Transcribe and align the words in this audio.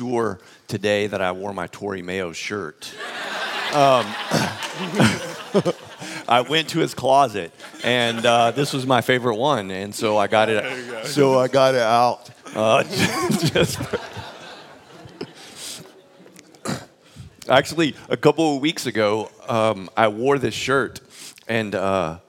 sure 0.00 0.40
today 0.66 1.06
that 1.08 1.20
I 1.20 1.32
wore 1.32 1.52
my 1.52 1.66
Tory 1.66 2.00
Mayo 2.00 2.32
shirt. 2.32 2.90
Um, 3.74 4.06
I 6.26 6.40
went 6.48 6.70
to 6.70 6.78
his 6.78 6.94
closet, 6.94 7.52
and 7.84 8.24
uh, 8.24 8.52
this 8.52 8.72
was 8.72 8.86
my 8.86 9.02
favorite 9.02 9.36
one, 9.36 9.70
and 9.70 9.94
so 9.94 10.16
I 10.16 10.26
got 10.26 10.48
it. 10.48 10.62
Go. 10.62 11.04
So 11.04 11.38
I 11.38 11.48
got 11.48 11.74
it 11.74 11.82
out. 11.82 12.30
Uh, 12.54 12.82
just, 13.44 13.78
Actually, 17.46 17.94
a 18.08 18.16
couple 18.16 18.56
of 18.56 18.62
weeks 18.62 18.86
ago, 18.86 19.30
um, 19.48 19.90
I 19.98 20.08
wore 20.08 20.38
this 20.38 20.54
shirt, 20.54 21.00
and 21.46 21.74
uh, 21.74 22.20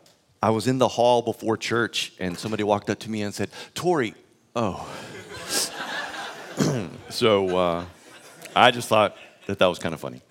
I 0.44 0.50
was 0.50 0.68
in 0.68 0.78
the 0.78 0.90
hall 0.90 1.22
before 1.22 1.56
church, 1.56 2.12
and 2.20 2.38
somebody 2.38 2.64
walked 2.64 2.90
up 2.90 3.00
to 3.00 3.10
me 3.10 3.22
and 3.22 3.34
said, 3.34 3.50
"Tory, 3.74 4.14
oh." 4.58 4.90
So 7.12 7.58
uh, 7.58 7.86
I 8.56 8.72
just 8.72 8.88
thought 8.88 9.16
that 9.48 9.60
that 9.60 9.66
was 9.68 9.80
kind 9.80 9.94
of 9.94 10.00
funny. 10.00 10.22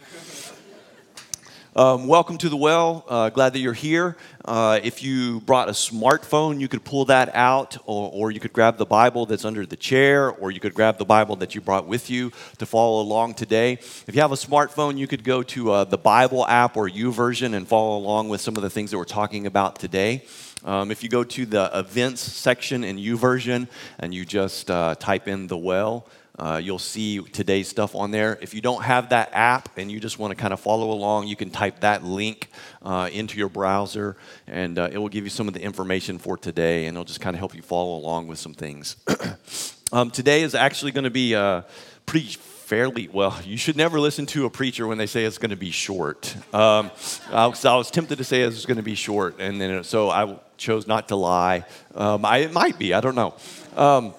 Um, 1.76 2.08
welcome 2.08 2.36
to 2.38 2.48
the 2.48 2.56
well. 2.56 3.04
Uh, 3.08 3.30
glad 3.30 3.52
that 3.52 3.60
you're 3.60 3.72
here. 3.72 4.16
Uh, 4.44 4.80
if 4.82 5.04
you 5.04 5.40
brought 5.42 5.68
a 5.68 5.72
smartphone, 5.72 6.58
you 6.58 6.66
could 6.66 6.82
pull 6.82 7.04
that 7.04 7.34
out, 7.34 7.76
or, 7.84 8.10
or, 8.12 8.30
you 8.32 8.40
could 8.40 8.52
grab 8.52 8.76
the 8.76 8.86
Bible 8.86 9.24
that's 9.24 9.44
under 9.44 9.64
the 9.64 9.76
chair, 9.76 10.30
or 10.30 10.50
you 10.50 10.58
could 10.58 10.74
grab 10.74 10.98
the 10.98 11.04
Bible 11.04 11.36
that 11.36 11.54
you 11.54 11.60
brought 11.60 11.86
with 11.86 12.10
you 12.10 12.32
to 12.58 12.66
follow 12.66 13.00
along 13.00 13.34
today. 13.34 13.74
If 13.74 14.10
you 14.12 14.20
have 14.20 14.32
a 14.32 14.36
smartphone, 14.36 14.98
you 14.98 15.06
could 15.06 15.22
go 15.22 15.44
to 15.44 15.70
uh, 15.70 15.84
the 15.84 15.98
Bible 15.98 16.44
app 16.46 16.76
or 16.76 16.88
YouVersion 16.88 17.54
and 17.54 17.68
follow 17.68 17.98
along 17.98 18.30
with 18.30 18.40
some 18.40 18.56
of 18.56 18.62
the 18.62 18.70
things 18.70 18.90
that 18.90 18.98
we're 18.98 19.04
talking 19.04 19.46
about 19.46 19.78
today. 19.78 20.24
Um, 20.64 20.90
if 20.90 21.02
you 21.02 21.08
go 21.08 21.24
to 21.24 21.46
the 21.46 21.70
events 21.72 22.20
section 22.20 22.84
in 22.84 22.96
YouVersion 22.96 23.68
and 23.98 24.12
you 24.12 24.26
just 24.26 24.70
uh, 24.70 24.94
type 24.96 25.28
in 25.28 25.46
the 25.46 25.56
well, 25.56 26.06
uh, 26.38 26.60
you'll 26.62 26.78
see 26.78 27.20
today's 27.20 27.68
stuff 27.68 27.94
on 27.94 28.10
there. 28.10 28.38
If 28.40 28.54
you 28.54 28.60
don't 28.60 28.82
have 28.82 29.10
that 29.10 29.30
app 29.32 29.76
and 29.76 29.90
you 29.90 30.00
just 30.00 30.18
want 30.18 30.30
to 30.30 30.34
kind 30.34 30.52
of 30.52 30.60
follow 30.60 30.90
along, 30.90 31.26
you 31.28 31.36
can 31.36 31.50
type 31.50 31.80
that 31.80 32.04
link 32.04 32.48
uh, 32.82 33.10
into 33.12 33.38
your 33.38 33.48
browser 33.48 34.16
and 34.46 34.78
uh, 34.78 34.88
it 34.90 34.98
will 34.98 35.08
give 35.08 35.24
you 35.24 35.30
some 35.30 35.48
of 35.48 35.54
the 35.54 35.60
information 35.60 36.18
for 36.18 36.36
today 36.36 36.86
and 36.86 36.96
it'll 36.96 37.04
just 37.04 37.20
kind 37.20 37.36
of 37.36 37.38
help 37.38 37.54
you 37.54 37.62
follow 37.62 37.98
along 37.98 38.26
with 38.26 38.38
some 38.38 38.54
things. 38.54 38.96
um, 39.92 40.10
today 40.10 40.42
is 40.42 40.54
actually 40.54 40.92
going 40.92 41.04
to 41.04 41.10
be 41.10 41.34
uh, 41.34 41.62
pretty 42.06 42.28
fairly 42.28 43.08
well 43.12 43.36
you 43.44 43.56
should 43.56 43.76
never 43.76 43.98
listen 43.98 44.26
to 44.26 44.46
a 44.46 44.50
preacher 44.50 44.86
when 44.86 44.96
they 44.96 45.06
say 45.06 45.24
it's 45.24 45.38
going 45.38 45.50
to 45.50 45.56
be 45.56 45.72
short 45.72 46.36
um, 46.54 46.88
I, 47.32 47.48
was, 47.48 47.64
I, 47.64 47.74
was, 47.74 47.90
tempted 47.90 48.18
to 48.18 48.22
say 48.22 48.44
it 48.44 48.46
was 48.46 48.64
going 48.64 48.76
to 48.76 48.82
be 48.84 48.94
short 48.94 49.40
and 49.40 49.60
then 49.60 49.82
so 49.82 50.08
i 50.08 50.38
chose 50.56 50.86
not 50.86 51.08
to 51.08 51.16
lie 51.16 51.64
um, 51.96 52.24
I, 52.24 52.38
it 52.38 52.52
might 52.52 52.78
be 52.78 52.94
i 52.94 53.00
don't 53.00 53.16
know 53.16 53.34
um, 53.76 54.14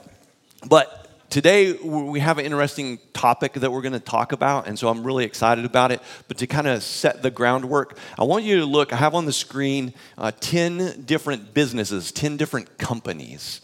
but 0.68 1.01
today 1.32 1.72
we 1.72 2.20
have 2.20 2.38
an 2.40 2.46
interesting 2.46 3.00
topic 3.14 3.54
that 3.54 3.72
we're 3.72 3.82
going 3.82 3.94
to 3.94 4.00
talk 4.02 4.34
about 4.34 4.68
and 4.68 4.78
so 4.78 4.90
i'm 4.90 5.02
really 5.02 5.24
excited 5.24 5.64
about 5.64 5.90
it. 5.90 6.02
But 6.28 6.38
to 6.40 6.48
kind 6.48 6.68
of 6.68 6.84
set 6.84 7.24
the 7.24 7.32
groundwork 7.32 7.98
i 8.20 8.26
want 8.26 8.44
you 8.44 8.60
to 8.60 8.66
look 8.66 8.92
i 8.92 8.98
have 8.98 9.16
on 9.16 9.26
the 9.26 9.32
screen 9.32 9.94
uh, 10.18 10.32
10 10.42 11.04
different 11.06 11.54
businesses 11.54 12.12
10 12.12 12.36
different 12.36 12.78
companies. 12.78 13.62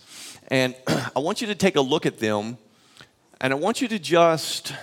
And 0.47 0.75
i 0.87 1.19
want 1.19 1.41
you 1.41 1.47
to 1.47 1.55
take 1.55 1.75
a 1.75 1.81
look 1.81 2.05
at 2.05 2.19
them 2.19 2.57
and 3.41 3.51
i 3.51 3.55
want 3.57 3.81
you 3.81 3.89
to 3.89 3.99
just 3.99 4.73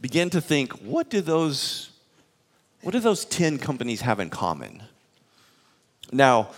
begin 0.00 0.30
to 0.30 0.40
think 0.40 0.72
what 0.82 1.10
do 1.10 1.20
those 1.20 1.90
what 2.82 2.92
do 2.92 3.00
those 3.00 3.24
10 3.24 3.58
companies 3.58 4.02
have 4.02 4.20
in 4.20 4.28
common? 4.28 4.82
Now 6.12 6.50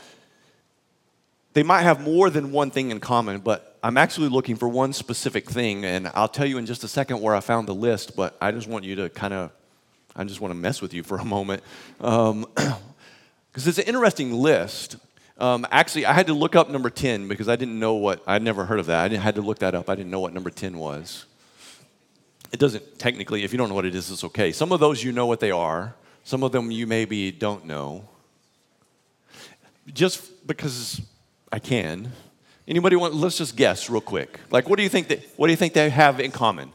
they 1.54 1.62
might 1.62 1.82
have 1.82 2.02
more 2.02 2.28
than 2.28 2.52
one 2.52 2.70
thing 2.70 2.90
in 2.90 3.00
common 3.00 3.38
but 3.38 3.75
I'm 3.86 3.96
actually 3.96 4.30
looking 4.30 4.56
for 4.56 4.68
one 4.68 4.92
specific 4.92 5.48
thing, 5.48 5.84
and 5.84 6.10
I'll 6.12 6.26
tell 6.26 6.44
you 6.44 6.58
in 6.58 6.66
just 6.66 6.82
a 6.82 6.88
second 6.88 7.20
where 7.20 7.36
I 7.36 7.38
found 7.38 7.68
the 7.68 7.74
list, 7.74 8.16
but 8.16 8.36
I 8.40 8.50
just 8.50 8.66
want 8.66 8.84
you 8.84 8.96
to 8.96 9.08
kind 9.08 9.32
of, 9.32 9.52
I 10.16 10.24
just 10.24 10.40
want 10.40 10.50
to 10.50 10.56
mess 10.56 10.82
with 10.82 10.92
you 10.92 11.04
for 11.04 11.18
a 11.18 11.24
moment. 11.24 11.62
Because 11.98 12.30
um, 12.32 12.46
it's 13.54 13.78
an 13.78 13.84
interesting 13.84 14.32
list. 14.32 14.96
Um, 15.38 15.64
actually, 15.70 16.04
I 16.04 16.14
had 16.14 16.26
to 16.26 16.34
look 16.34 16.56
up 16.56 16.68
number 16.68 16.90
10 16.90 17.28
because 17.28 17.48
I 17.48 17.54
didn't 17.54 17.78
know 17.78 17.94
what, 17.94 18.24
I'd 18.26 18.42
never 18.42 18.64
heard 18.64 18.80
of 18.80 18.86
that. 18.86 19.12
I 19.12 19.16
had 19.18 19.36
to 19.36 19.40
look 19.40 19.60
that 19.60 19.76
up. 19.76 19.88
I 19.88 19.94
didn't 19.94 20.10
know 20.10 20.18
what 20.18 20.34
number 20.34 20.50
10 20.50 20.76
was. 20.76 21.24
It 22.52 22.58
doesn't 22.58 22.98
technically, 22.98 23.44
if 23.44 23.52
you 23.52 23.58
don't 23.58 23.68
know 23.68 23.76
what 23.76 23.86
it 23.86 23.94
is, 23.94 24.10
it's 24.10 24.24
okay. 24.24 24.50
Some 24.50 24.72
of 24.72 24.80
those 24.80 25.04
you 25.04 25.12
know 25.12 25.26
what 25.26 25.38
they 25.38 25.52
are, 25.52 25.94
some 26.24 26.42
of 26.42 26.50
them 26.50 26.72
you 26.72 26.88
maybe 26.88 27.30
don't 27.30 27.66
know. 27.66 28.08
Just 29.94 30.44
because 30.44 31.00
I 31.52 31.60
can, 31.60 32.10
Anybody 32.68 32.96
want? 32.96 33.14
Let's 33.14 33.38
just 33.38 33.56
guess 33.56 33.88
real 33.88 34.00
quick. 34.00 34.40
Like, 34.50 34.68
what 34.68 34.76
do 34.76 34.82
you 34.82 34.88
think? 34.88 35.08
That, 35.08 35.20
what 35.36 35.46
do 35.46 35.52
you 35.52 35.56
think 35.56 35.72
they 35.72 35.88
have 35.88 36.18
in 36.18 36.32
common? 36.32 36.72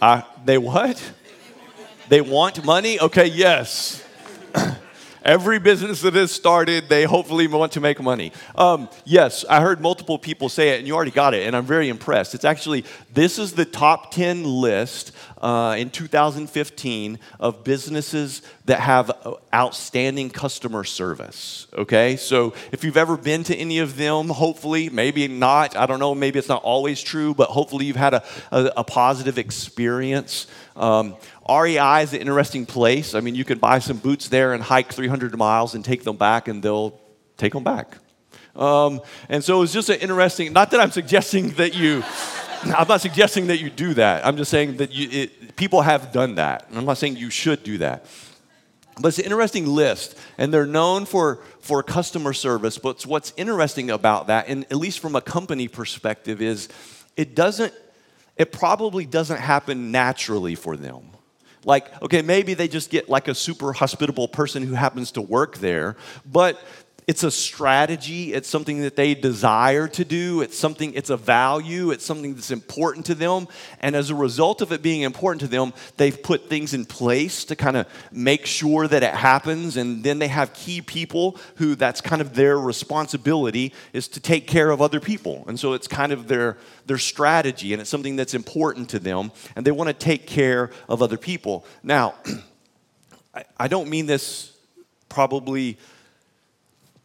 Uh, 0.00 0.22
they 0.44 0.58
what? 0.58 1.12
They 2.08 2.20
want 2.20 2.64
money? 2.64 3.00
Okay, 3.00 3.26
yes. 3.26 4.04
Every 5.24 5.60
business 5.60 6.00
that 6.00 6.16
is 6.16 6.32
started, 6.32 6.88
they 6.88 7.04
hopefully 7.04 7.46
want 7.46 7.72
to 7.72 7.80
make 7.80 8.00
money. 8.02 8.32
Um, 8.56 8.88
yes, 9.04 9.44
I 9.48 9.60
heard 9.60 9.80
multiple 9.80 10.18
people 10.18 10.48
say 10.48 10.70
it, 10.70 10.80
and 10.80 10.86
you 10.88 10.96
already 10.96 11.12
got 11.12 11.32
it, 11.32 11.46
and 11.46 11.54
I'm 11.54 11.64
very 11.64 11.88
impressed. 11.88 12.34
It's 12.34 12.44
actually, 12.44 12.84
this 13.14 13.38
is 13.38 13.52
the 13.52 13.64
top 13.64 14.10
10 14.10 14.42
list 14.42 15.12
uh, 15.42 15.74
in 15.76 15.90
2015 15.90 17.18
of 17.40 17.64
businesses 17.64 18.42
that 18.66 18.80
have 18.80 19.10
outstanding 19.52 20.30
customer 20.30 20.84
service. 20.84 21.66
Okay, 21.74 22.16
so 22.16 22.54
if 22.70 22.84
you've 22.84 22.96
ever 22.96 23.16
been 23.16 23.42
to 23.44 23.56
any 23.56 23.80
of 23.80 23.96
them, 23.96 24.28
hopefully, 24.28 24.88
maybe 24.88 25.26
not, 25.26 25.76
I 25.76 25.86
don't 25.86 25.98
know, 25.98 26.14
maybe 26.14 26.38
it's 26.38 26.48
not 26.48 26.62
always 26.62 27.02
true, 27.02 27.34
but 27.34 27.48
hopefully 27.48 27.86
you've 27.86 27.96
had 27.96 28.14
a, 28.14 28.24
a, 28.52 28.72
a 28.78 28.84
positive 28.84 29.36
experience. 29.36 30.46
Um, 30.76 31.16
REI 31.48 32.02
is 32.02 32.12
an 32.14 32.20
interesting 32.20 32.64
place. 32.64 33.14
I 33.14 33.20
mean, 33.20 33.34
you 33.34 33.44
can 33.44 33.58
buy 33.58 33.80
some 33.80 33.96
boots 33.96 34.28
there 34.28 34.54
and 34.54 34.62
hike 34.62 34.92
300 34.92 35.36
miles 35.36 35.74
and 35.74 35.84
take 35.84 36.04
them 36.04 36.16
back, 36.16 36.46
and 36.46 36.62
they'll 36.62 37.00
take 37.36 37.52
them 37.52 37.64
back. 37.64 37.98
Um, 38.54 39.00
and 39.28 39.42
so 39.42 39.62
it's 39.62 39.72
just 39.72 39.88
an 39.88 39.98
interesting, 39.98 40.52
not 40.52 40.70
that 40.70 40.80
I'm 40.80 40.92
suggesting 40.92 41.50
that 41.52 41.74
you. 41.74 42.04
I'm 42.76 42.86
not 42.86 43.00
suggesting 43.00 43.48
that 43.48 43.58
you 43.58 43.70
do 43.70 43.94
that. 43.94 44.24
I'm 44.24 44.36
just 44.36 44.50
saying 44.50 44.76
that 44.76 44.92
you, 44.92 45.08
it, 45.10 45.56
people 45.56 45.82
have 45.82 46.12
done 46.12 46.36
that. 46.36 46.68
I'm 46.72 46.84
not 46.84 46.96
saying 46.96 47.16
you 47.16 47.28
should 47.28 47.64
do 47.64 47.78
that. 47.78 48.06
But 49.00 49.08
it's 49.08 49.18
an 49.18 49.24
interesting 49.24 49.66
list, 49.66 50.16
and 50.38 50.54
they're 50.54 50.66
known 50.66 51.04
for, 51.06 51.40
for 51.60 51.82
customer 51.82 52.32
service. 52.32 52.78
But 52.78 53.04
what's 53.04 53.32
interesting 53.36 53.90
about 53.90 54.28
that, 54.28 54.48
and 54.48 54.64
at 54.64 54.76
least 54.76 55.00
from 55.00 55.16
a 55.16 55.20
company 55.20 55.66
perspective, 55.66 56.40
is 56.40 56.68
it 57.16 57.34
doesn't, 57.34 57.72
it 58.36 58.52
probably 58.52 59.06
doesn't 59.06 59.40
happen 59.40 59.90
naturally 59.90 60.54
for 60.54 60.76
them. 60.76 61.08
Like, 61.64 62.00
okay, 62.02 62.22
maybe 62.22 62.54
they 62.54 62.68
just 62.68 62.90
get 62.90 63.08
like 63.08 63.28
a 63.28 63.34
super 63.34 63.72
hospitable 63.72 64.28
person 64.28 64.62
who 64.62 64.74
happens 64.74 65.12
to 65.12 65.22
work 65.22 65.58
there, 65.58 65.96
but 66.24 66.60
it's 67.06 67.24
a 67.24 67.30
strategy. 67.30 68.32
It's 68.32 68.48
something 68.48 68.82
that 68.82 68.94
they 68.94 69.14
desire 69.14 69.88
to 69.88 70.04
do. 70.04 70.40
It's 70.40 70.56
something 70.56 70.94
it's 70.94 71.10
a 71.10 71.16
value. 71.16 71.90
It's 71.90 72.04
something 72.04 72.34
that's 72.34 72.52
important 72.52 73.06
to 73.06 73.14
them. 73.14 73.48
And 73.80 73.96
as 73.96 74.10
a 74.10 74.14
result 74.14 74.62
of 74.62 74.70
it 74.70 74.82
being 74.82 75.02
important 75.02 75.40
to 75.40 75.48
them 75.48 75.72
they've 75.96 76.22
put 76.22 76.48
things 76.48 76.74
in 76.74 76.84
place 76.84 77.44
to 77.46 77.56
kind 77.56 77.76
of 77.76 77.88
make 78.12 78.46
sure 78.46 78.86
that 78.86 79.02
it 79.02 79.14
happens. 79.14 79.76
And 79.76 80.04
then 80.04 80.20
they 80.20 80.28
have 80.28 80.54
key 80.54 80.80
people 80.80 81.38
who 81.56 81.74
that's 81.74 82.00
kind 82.00 82.22
of 82.22 82.34
their 82.34 82.58
responsibility 82.58 83.72
is 83.92 84.06
to 84.08 84.20
take 84.20 84.46
care 84.46 84.70
of 84.70 84.80
other 84.80 85.00
people. 85.00 85.44
And 85.48 85.58
so 85.58 85.72
it's 85.72 85.88
kind 85.88 86.12
of 86.12 86.28
their 86.28 86.56
their 86.86 86.98
strategy 86.98 87.72
and 87.72 87.80
it's 87.80 87.90
something 87.90 88.16
that's 88.16 88.34
important 88.34 88.90
to 88.90 88.98
them 88.98 89.32
and 89.56 89.66
they 89.66 89.72
want 89.72 89.88
to 89.88 89.94
take 89.94 90.26
care 90.26 90.70
of 90.88 91.02
other 91.02 91.16
people. 91.16 91.66
Now 91.82 92.14
I, 93.58 93.68
don't 93.68 93.88
mean 93.88 94.06
this 94.06 94.54
probably 95.08 95.78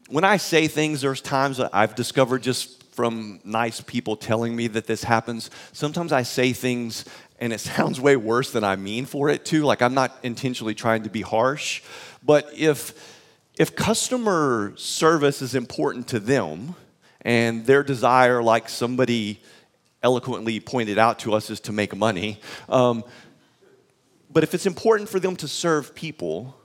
when 0.08 0.24
I 0.24 0.38
say 0.38 0.68
things, 0.68 1.02
there's 1.02 1.22
times 1.22 1.60
I've 1.60 1.96
discovered 1.96 2.44
just 2.44 2.84
from 2.94 3.40
nice 3.44 3.82
people 3.82 4.16
telling 4.16 4.56
me 4.56 4.68
that 4.68 4.88
this 4.88 5.04
happens. 5.04 5.52
Sometimes 5.72 6.12
I 6.12 6.24
say 6.24 6.54
things 6.54 7.06
and 7.40 7.54
it 7.54 7.60
sounds 7.60 8.02
way 8.02 8.16
worse 8.16 8.52
than 8.52 8.64
I 8.64 8.76
mean 8.76 9.06
for 9.06 9.30
it 9.30 9.46
to. 9.46 9.64
Like 9.64 9.82
I'm 9.82 9.94
not 9.94 10.18
intentionally 10.24 10.74
trying 10.74 11.04
to 11.04 11.10
be 11.10 11.22
harsh. 11.22 11.84
But 12.24 12.50
if 12.56 13.16
if 13.58 13.76
customer 13.76 14.74
service 14.76 15.42
is 15.42 15.56
important 15.56 16.08
to 16.10 16.20
them 16.20 16.76
and 17.22 17.66
their 17.66 17.82
desire, 17.84 18.44
like 18.44 18.70
somebody 18.70 19.42
eloquently 20.04 20.60
pointed 20.60 21.00
out 21.00 21.20
to 21.20 21.34
us, 21.34 21.50
is 21.50 21.60
to 21.62 21.72
make 21.72 21.96
money. 21.96 22.40
Um, 22.70 23.04
but 24.30 24.44
if 24.44 24.54
it's 24.54 24.68
important 24.68 25.10
for 25.10 25.20
them 25.20 25.36
to 25.38 25.48
serve 25.48 25.96
people 25.96 26.56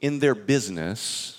in 0.00 0.18
their 0.18 0.34
business, 0.34 1.37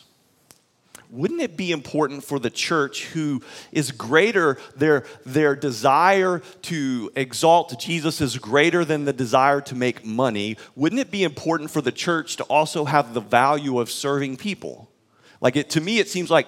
wouldn't 1.10 1.42
it 1.42 1.58
be 1.58 1.72
important 1.72 2.24
for 2.24 2.40
the 2.40 2.50
church 2.50 3.06
who 3.08 3.42
is 3.72 3.92
greater, 3.92 4.58
their, 4.76 5.06
their 5.26 5.56
desire 5.56 6.40
to 6.64 7.12
exalt 7.16 7.80
Jesus 7.80 8.22
is 8.22 8.38
greater 8.38 8.86
than 8.86 9.06
the 9.06 9.14
desire 9.14 9.62
to 9.62 9.76
make 9.76 10.06
money? 10.06 10.58
Wouldn't 10.76 11.02
it 11.02 11.10
be 11.10 11.24
important 11.24 11.72
for 11.72 11.82
the 11.82 11.92
church 11.92 12.36
to 12.38 12.44
also 12.44 12.86
have 12.86 13.14
the 13.14 13.22
value 13.22 13.80
of 13.80 13.90
serving 13.90 14.38
people? 14.38 14.90
Like, 15.42 15.56
it, 15.56 15.72
to 15.72 15.82
me, 15.82 16.00
it 16.00 16.10
seems 16.10 16.30
like 16.30 16.48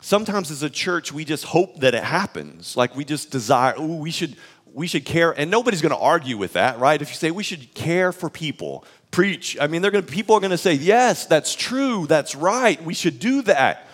sometimes 0.00 0.50
as 0.50 0.62
a 0.62 0.70
church, 0.70 1.12
we 1.12 1.24
just 1.24 1.44
hope 1.44 1.80
that 1.80 1.94
it 1.94 2.04
happens. 2.04 2.76
Like 2.76 2.94
we 2.96 3.04
just 3.04 3.30
desire, 3.30 3.74
ooh, 3.78 3.96
we 3.96 4.10
should, 4.10 4.36
we 4.72 4.86
should 4.86 5.04
care. 5.04 5.32
And 5.32 5.50
nobody's 5.50 5.82
going 5.82 5.94
to 5.94 5.98
argue 5.98 6.36
with 6.36 6.54
that, 6.54 6.78
right? 6.78 7.00
If 7.00 7.10
you 7.10 7.16
say 7.16 7.30
we 7.30 7.42
should 7.42 7.74
care 7.74 8.12
for 8.12 8.30
people, 8.30 8.84
preach. 9.10 9.56
I 9.60 9.66
mean, 9.66 9.82
they're 9.82 9.90
going 9.90 10.04
to, 10.04 10.12
people 10.12 10.36
are 10.36 10.40
going 10.40 10.50
to 10.50 10.58
say, 10.58 10.74
yes, 10.74 11.26
that's 11.26 11.54
true, 11.54 12.06
that's 12.06 12.34
right, 12.34 12.82
we 12.82 12.94
should 12.94 13.18
do 13.18 13.42
that. 13.42 13.86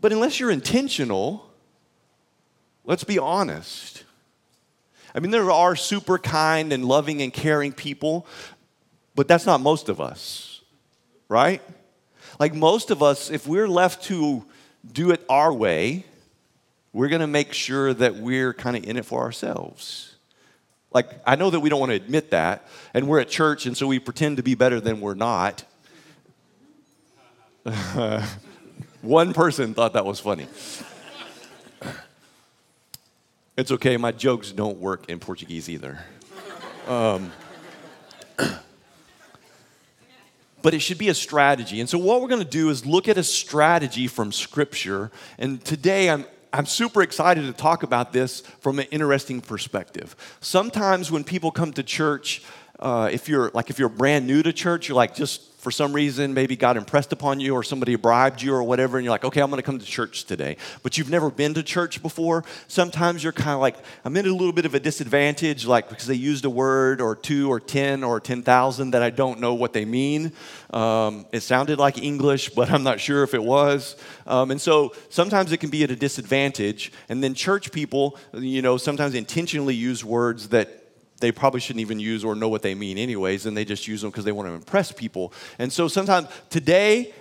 But 0.00 0.12
unless 0.12 0.38
you're 0.38 0.50
intentional, 0.50 1.48
let's 2.84 3.04
be 3.04 3.18
honest. 3.18 4.04
I 5.14 5.20
mean, 5.20 5.30
there 5.30 5.50
are 5.50 5.74
super 5.74 6.18
kind 6.18 6.72
and 6.72 6.84
loving 6.84 7.22
and 7.22 7.32
caring 7.32 7.72
people, 7.72 8.26
but 9.14 9.26
that's 9.26 9.46
not 9.46 9.60
most 9.60 9.88
of 9.88 10.00
us, 10.00 10.60
right? 11.28 11.62
Like 12.38 12.54
most 12.54 12.90
of 12.90 13.02
us, 13.02 13.30
if 13.30 13.46
we're 13.46 13.68
left 13.68 14.04
to 14.04 14.44
do 14.92 15.10
it 15.10 15.24
our 15.28 15.52
way, 15.52 16.04
we're 16.92 17.08
going 17.08 17.20
to 17.20 17.26
make 17.26 17.52
sure 17.52 17.92
that 17.94 18.16
we're 18.16 18.54
kind 18.54 18.76
of 18.76 18.84
in 18.84 18.96
it 18.96 19.04
for 19.04 19.22
ourselves. 19.22 20.14
Like, 20.92 21.10
I 21.26 21.36
know 21.36 21.50
that 21.50 21.60
we 21.60 21.68
don't 21.68 21.80
want 21.80 21.90
to 21.90 21.96
admit 21.96 22.30
that, 22.30 22.66
and 22.94 23.06
we're 23.08 23.20
at 23.20 23.28
church, 23.28 23.66
and 23.66 23.76
so 23.76 23.86
we 23.86 23.98
pretend 23.98 24.38
to 24.38 24.42
be 24.42 24.54
better 24.54 24.80
than 24.80 25.00
we're 25.00 25.14
not. 25.14 25.64
One 29.02 29.32
person 29.34 29.74
thought 29.74 29.92
that 29.92 30.06
was 30.06 30.18
funny. 30.18 30.46
It's 33.56 33.72
okay, 33.72 33.96
my 33.96 34.12
jokes 34.12 34.52
don't 34.52 34.78
work 34.78 35.10
in 35.10 35.18
Portuguese 35.18 35.68
either. 35.68 35.98
Um, 36.86 37.32
but 40.62 40.74
it 40.74 40.78
should 40.78 40.96
be 40.98 41.08
a 41.08 41.14
strategy. 41.14 41.80
And 41.80 41.88
so, 41.88 41.98
what 41.98 42.22
we're 42.22 42.28
going 42.28 42.42
to 42.42 42.48
do 42.48 42.70
is 42.70 42.86
look 42.86 43.08
at 43.08 43.18
a 43.18 43.24
strategy 43.24 44.06
from 44.06 44.30
Scripture. 44.30 45.10
And 45.38 45.62
today, 45.64 46.08
I'm, 46.08 46.24
I'm 46.52 46.66
super 46.66 47.02
excited 47.02 47.42
to 47.42 47.52
talk 47.52 47.82
about 47.82 48.12
this 48.12 48.40
from 48.60 48.78
an 48.78 48.86
interesting 48.90 49.40
perspective. 49.40 50.16
Sometimes, 50.40 51.10
when 51.10 51.24
people 51.24 51.50
come 51.50 51.72
to 51.74 51.82
church, 51.82 52.42
uh, 52.78 53.08
if 53.12 53.28
you're 53.28 53.50
like 53.54 53.70
if 53.70 53.78
you're 53.78 53.88
brand 53.88 54.26
new 54.26 54.42
to 54.42 54.52
church, 54.52 54.88
you're 54.88 54.96
like 54.96 55.14
just 55.14 55.42
for 55.68 55.72
some 55.72 55.92
reason, 55.92 56.32
maybe 56.32 56.56
God 56.56 56.78
impressed 56.78 57.12
upon 57.12 57.40
you 57.40 57.52
or 57.52 57.62
somebody 57.62 57.94
bribed 57.94 58.40
you 58.40 58.54
or 58.54 58.62
whatever, 58.62 58.96
and 58.96 59.04
you're 59.04 59.10
like, 59.10 59.26
okay, 59.26 59.42
I'm 59.42 59.50
going 59.50 59.58
to 59.58 59.62
come 59.62 59.78
to 59.78 59.84
church 59.84 60.24
today. 60.24 60.56
But 60.82 60.96
you've 60.96 61.10
never 61.10 61.30
been 61.30 61.52
to 61.52 61.62
church 61.62 62.00
before. 62.00 62.42
Sometimes 62.68 63.22
you're 63.22 63.34
kind 63.34 63.50
of 63.50 63.60
like, 63.60 63.76
I'm 64.02 64.16
in 64.16 64.24
a 64.24 64.32
little 64.32 64.54
bit 64.54 64.64
of 64.64 64.74
a 64.74 64.80
disadvantage, 64.80 65.66
like 65.66 65.90
because 65.90 66.06
they 66.06 66.14
used 66.14 66.46
a 66.46 66.50
word 66.50 67.02
or 67.02 67.14
two 67.14 67.52
or 67.52 67.60
10 67.60 68.02
or 68.02 68.18
10,000 68.18 68.92
that 68.92 69.02
I 69.02 69.10
don't 69.10 69.40
know 69.40 69.52
what 69.52 69.74
they 69.74 69.84
mean. 69.84 70.32
Um, 70.70 71.26
it 71.32 71.40
sounded 71.40 71.78
like 71.78 71.98
English, 71.98 72.48
but 72.54 72.70
I'm 72.70 72.82
not 72.82 72.98
sure 72.98 73.22
if 73.22 73.34
it 73.34 73.44
was. 73.44 73.94
Um, 74.26 74.50
and 74.50 74.58
so 74.58 74.94
sometimes 75.10 75.52
it 75.52 75.58
can 75.58 75.68
be 75.68 75.84
at 75.84 75.90
a 75.90 75.96
disadvantage. 75.96 76.92
And 77.10 77.22
then 77.22 77.34
church 77.34 77.72
people, 77.72 78.16
you 78.32 78.62
know, 78.62 78.78
sometimes 78.78 79.14
intentionally 79.14 79.74
use 79.74 80.02
words 80.02 80.48
that 80.48 80.87
they 81.20 81.32
probably 81.32 81.60
shouldn't 81.60 81.80
even 81.80 82.00
use 82.00 82.24
or 82.24 82.34
know 82.34 82.48
what 82.48 82.62
they 82.62 82.74
mean 82.74 82.98
anyways 82.98 83.46
and 83.46 83.56
they 83.56 83.64
just 83.64 83.88
use 83.88 84.00
them 84.00 84.10
because 84.10 84.24
they 84.24 84.32
want 84.32 84.48
to 84.48 84.52
impress 84.52 84.92
people. 84.92 85.32
And 85.58 85.72
so 85.72 85.88
sometimes 85.88 86.28
today 86.50 87.12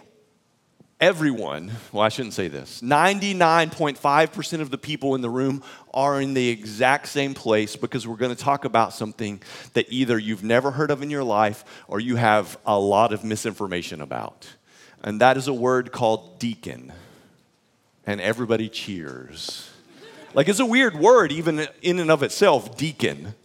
everyone 0.99 1.71
well 1.91 2.01
i 2.01 2.09
shouldn't 2.09 2.33
say 2.33 2.47
this 2.47 2.81
99.5% 2.81 4.61
of 4.61 4.71
the 4.71 4.79
people 4.79 5.13
in 5.13 5.21
the 5.21 5.29
room 5.29 5.61
are 5.93 6.19
in 6.19 6.33
the 6.33 6.49
exact 6.49 7.07
same 7.07 7.35
place 7.35 7.75
because 7.75 8.07
we're 8.07 8.15
going 8.15 8.35
to 8.35 8.43
talk 8.43 8.65
about 8.65 8.93
something 8.93 9.39
that 9.73 9.85
either 9.89 10.17
you've 10.17 10.43
never 10.43 10.71
heard 10.71 10.89
of 10.89 11.03
in 11.03 11.11
your 11.11 11.23
life 11.23 11.63
or 11.87 11.99
you 11.99 12.15
have 12.15 12.57
a 12.65 12.79
lot 12.79 13.13
of 13.13 13.23
misinformation 13.23 14.01
about. 14.01 14.47
And 15.03 15.21
that 15.21 15.37
is 15.37 15.47
a 15.47 15.53
word 15.53 15.91
called 15.91 16.39
deacon. 16.39 16.91
And 18.05 18.19
everybody 18.19 18.69
cheers. 18.69 19.69
Like 20.33 20.47
it's 20.47 20.59
a 20.59 20.65
weird 20.65 20.95
word 20.95 21.31
even 21.31 21.67
in 21.81 21.99
and 21.99 22.09
of 22.09 22.23
itself 22.23 22.75
deacon 22.77 23.35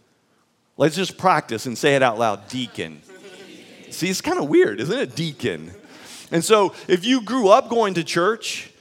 Let's 0.75 0.95
just 0.95 1.17
practice 1.17 1.65
and 1.65 1.77
say 1.77 1.95
it 1.95 2.01
out 2.01 2.17
loud 2.17 2.47
deacon. 2.47 3.01
See, 3.91 4.09
it's 4.09 4.21
kind 4.21 4.39
of 4.39 4.49
weird, 4.49 4.79
isn't 4.79 4.97
it? 4.97 5.15
Deacon. 5.15 5.71
And 6.31 6.43
so, 6.43 6.73
if 6.87 7.05
you 7.05 7.21
grew 7.21 7.49
up 7.49 7.69
going 7.69 7.93
to 7.93 8.03
church, 8.03 8.71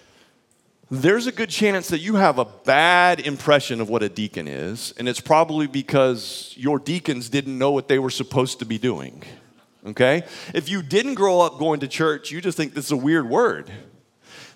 there's 0.91 1.27
a 1.27 1.33
good 1.33 1.51
chance 1.51 1.89
that 1.89 2.01
you 2.01 2.17
have 2.17 2.39
a 2.39 2.45
bad 2.45 3.21
impression 3.21 3.81
of 3.81 3.91
what 3.91 4.03
a 4.03 4.09
deacon 4.09 4.49
is, 4.49 4.95
and 4.99 5.09
it's 5.09 5.21
probably 5.21 5.67
because 5.67 6.55
your 6.57 6.79
deacons 6.79 7.29
didn't 7.29 7.59
know 7.59 7.71
what 7.71 7.89
they 7.89 7.99
were 7.99 8.11
supposed 8.11 8.59
to 8.59 8.65
be 8.65 8.79
doing. 8.79 9.23
Okay? 9.87 10.23
If 10.55 10.69
you 10.69 10.83
didn't 10.83 11.15
grow 11.15 11.41
up 11.41 11.59
going 11.59 11.81
to 11.81 11.89
church, 11.89 12.31
you 12.31 12.41
just 12.41 12.57
think 12.57 12.75
this 12.75 12.87
is 12.87 12.93
a 12.93 12.97
weird 12.97 13.29
word. 13.29 13.71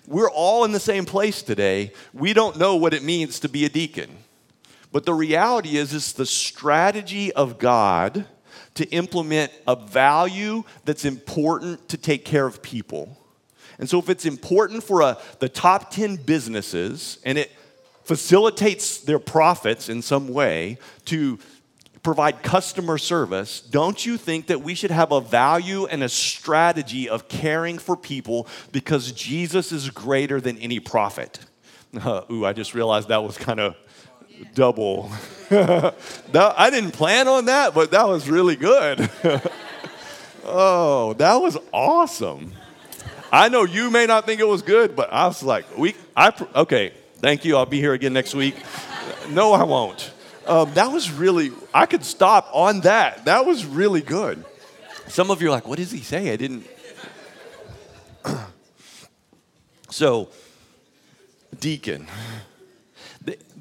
We're 0.07 0.29
all 0.29 0.63
in 0.63 0.71
the 0.71 0.79
same 0.79 1.05
place 1.05 1.41
today. 1.41 1.91
We 2.13 2.33
don't 2.33 2.57
know 2.57 2.75
what 2.77 2.93
it 2.93 3.03
means 3.03 3.39
to 3.41 3.49
be 3.49 3.65
a 3.65 3.69
deacon. 3.69 4.09
But 4.97 5.05
the 5.05 5.13
reality 5.13 5.77
is, 5.77 5.93
it's 5.93 6.11
the 6.11 6.25
strategy 6.25 7.31
of 7.31 7.59
God 7.59 8.25
to 8.73 8.89
implement 8.89 9.51
a 9.67 9.75
value 9.75 10.63
that's 10.85 11.05
important 11.05 11.87
to 11.89 11.97
take 11.97 12.25
care 12.25 12.47
of 12.47 12.63
people. 12.63 13.15
And 13.77 13.87
so, 13.87 13.99
if 13.99 14.09
it's 14.09 14.25
important 14.25 14.83
for 14.83 15.01
a, 15.01 15.19
the 15.37 15.49
top 15.49 15.91
10 15.91 16.15
businesses 16.15 17.19
and 17.23 17.37
it 17.37 17.51
facilitates 18.05 18.97
their 18.97 19.19
profits 19.19 19.87
in 19.87 20.01
some 20.01 20.29
way 20.29 20.79
to 21.05 21.37
provide 22.01 22.41
customer 22.41 22.97
service, 22.97 23.61
don't 23.61 24.03
you 24.03 24.17
think 24.17 24.47
that 24.47 24.63
we 24.63 24.73
should 24.73 24.89
have 24.89 25.11
a 25.11 25.21
value 25.21 25.85
and 25.85 26.01
a 26.01 26.09
strategy 26.09 27.07
of 27.07 27.27
caring 27.27 27.77
for 27.77 27.95
people 27.95 28.47
because 28.71 29.11
Jesus 29.11 29.71
is 29.71 29.91
greater 29.91 30.41
than 30.41 30.57
any 30.57 30.79
profit? 30.79 31.37
Uh, 31.95 32.23
ooh, 32.31 32.45
I 32.47 32.53
just 32.53 32.73
realized 32.73 33.09
that 33.09 33.23
was 33.23 33.37
kind 33.37 33.59
of 33.59 33.75
double. 34.53 35.11
that, 35.49 35.95
I 36.57 36.69
didn't 36.69 36.91
plan 36.91 37.27
on 37.27 37.45
that, 37.45 37.73
but 37.73 37.91
that 37.91 38.07
was 38.07 38.29
really 38.29 38.55
good. 38.55 39.09
oh, 40.43 41.13
that 41.13 41.35
was 41.35 41.57
awesome. 41.71 42.51
I 43.31 43.49
know 43.49 43.63
you 43.63 43.91
may 43.91 44.05
not 44.05 44.25
think 44.25 44.39
it 44.39 44.47
was 44.47 44.61
good, 44.61 44.95
but 44.95 45.11
I 45.11 45.27
was 45.27 45.43
like, 45.43 45.77
we, 45.77 45.95
I, 46.15 46.33
okay, 46.55 46.93
thank 47.17 47.45
you. 47.45 47.57
I'll 47.57 47.65
be 47.65 47.79
here 47.79 47.93
again 47.93 48.13
next 48.13 48.33
week. 48.33 48.55
no, 49.29 49.53
I 49.53 49.63
won't. 49.63 50.11
Um, 50.45 50.73
that 50.75 50.91
was 50.91 51.11
really, 51.11 51.51
I 51.73 51.85
could 51.85 52.05
stop 52.05 52.49
on 52.53 52.81
that. 52.81 53.25
That 53.25 53.45
was 53.45 53.65
really 53.65 54.01
good. 54.01 54.43
Some 55.07 55.31
of 55.31 55.41
you 55.41 55.49
are 55.49 55.51
like, 55.51 55.67
what 55.67 55.77
does 55.77 55.91
he 55.91 55.99
say? 55.99 56.31
I 56.31 56.35
didn't. 56.35 56.65
so, 59.89 60.29
deacon 61.59 62.07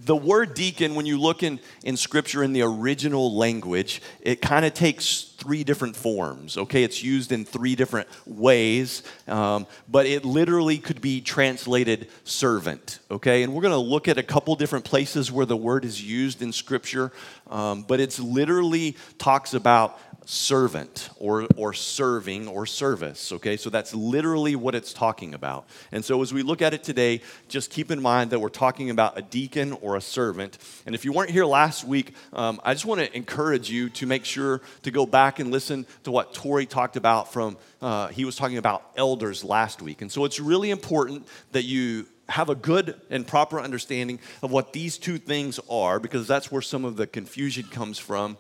the 0.06 0.16
word 0.16 0.54
deacon, 0.54 0.94
when 0.94 1.04
you 1.04 1.20
look 1.20 1.42
in, 1.42 1.58
in 1.82 1.96
scripture 1.96 2.42
in 2.42 2.52
the 2.52 2.62
original 2.62 3.36
language, 3.36 4.00
it 4.20 4.40
kind 4.40 4.64
of 4.64 4.72
takes 4.72 5.34
three 5.36 5.64
different 5.64 5.96
forms, 5.96 6.56
okay? 6.56 6.84
It's 6.84 7.02
used 7.02 7.32
in 7.32 7.44
three 7.44 7.74
different 7.74 8.08
ways, 8.24 9.02
um, 9.26 9.66
but 9.88 10.06
it 10.06 10.24
literally 10.24 10.78
could 10.78 11.00
be 11.00 11.20
translated 11.20 12.08
servant, 12.24 13.00
okay? 13.10 13.42
And 13.42 13.52
we're 13.52 13.62
going 13.62 13.72
to 13.72 13.78
look 13.78 14.06
at 14.06 14.16
a 14.16 14.22
couple 14.22 14.54
different 14.54 14.84
places 14.84 15.30
where 15.32 15.44
the 15.46 15.56
word 15.56 15.84
is 15.84 16.02
used 16.02 16.40
in 16.40 16.52
scripture, 16.52 17.12
um, 17.50 17.82
but 17.82 17.98
it's 18.00 18.20
literally 18.20 18.96
talks 19.18 19.54
about 19.54 19.98
servant 20.26 21.08
or, 21.18 21.46
or 21.56 21.72
serving 21.72 22.48
or 22.48 22.66
service. 22.66 23.32
Okay, 23.32 23.56
so 23.56 23.70
that's 23.70 23.94
literally 23.94 24.56
what 24.56 24.74
it's 24.74 24.92
talking 24.92 25.34
about. 25.34 25.68
And 25.92 26.04
so 26.04 26.20
as 26.20 26.34
we 26.34 26.42
look 26.42 26.60
at 26.60 26.74
it 26.74 26.82
today, 26.82 27.22
just 27.48 27.70
keep 27.70 27.92
in 27.92 28.02
mind 28.02 28.30
that 28.30 28.40
we're 28.40 28.48
talking 28.48 28.90
about 28.90 29.16
a 29.16 29.22
deacon 29.22 29.72
or 29.74 29.96
a 29.96 30.00
servant. 30.00 30.58
And 30.84 30.94
if 30.96 31.04
you 31.04 31.12
weren't 31.12 31.30
here 31.30 31.46
last 31.46 31.84
week, 31.84 32.12
um, 32.32 32.60
I 32.64 32.74
just 32.74 32.84
want 32.84 33.00
to 33.00 33.16
encourage 33.16 33.70
you 33.70 33.88
to 33.90 34.06
make 34.06 34.24
sure 34.24 34.60
to 34.82 34.90
go 34.90 35.06
back 35.06 35.38
and 35.38 35.52
listen 35.52 35.86
to 36.02 36.10
what 36.10 36.34
Tori 36.34 36.66
talked 36.66 36.96
about 36.96 37.32
from, 37.32 37.56
uh, 37.80 38.08
he 38.08 38.24
was 38.24 38.34
talking 38.34 38.58
about 38.58 38.90
elders 38.96 39.44
last 39.44 39.80
week. 39.80 40.02
And 40.02 40.10
so 40.10 40.24
it's 40.24 40.40
really 40.40 40.70
important 40.70 41.28
that 41.52 41.62
you 41.62 42.06
have 42.28 42.48
a 42.48 42.56
good 42.56 43.00
and 43.10 43.24
proper 43.24 43.60
understanding 43.60 44.18
of 44.42 44.50
what 44.50 44.72
these 44.72 44.98
two 44.98 45.18
things 45.18 45.60
are 45.70 46.00
because 46.00 46.26
that's 46.26 46.50
where 46.50 46.62
some 46.62 46.84
of 46.84 46.96
the 46.96 47.06
confusion 47.06 47.64
comes 47.70 47.96
from 47.96 48.36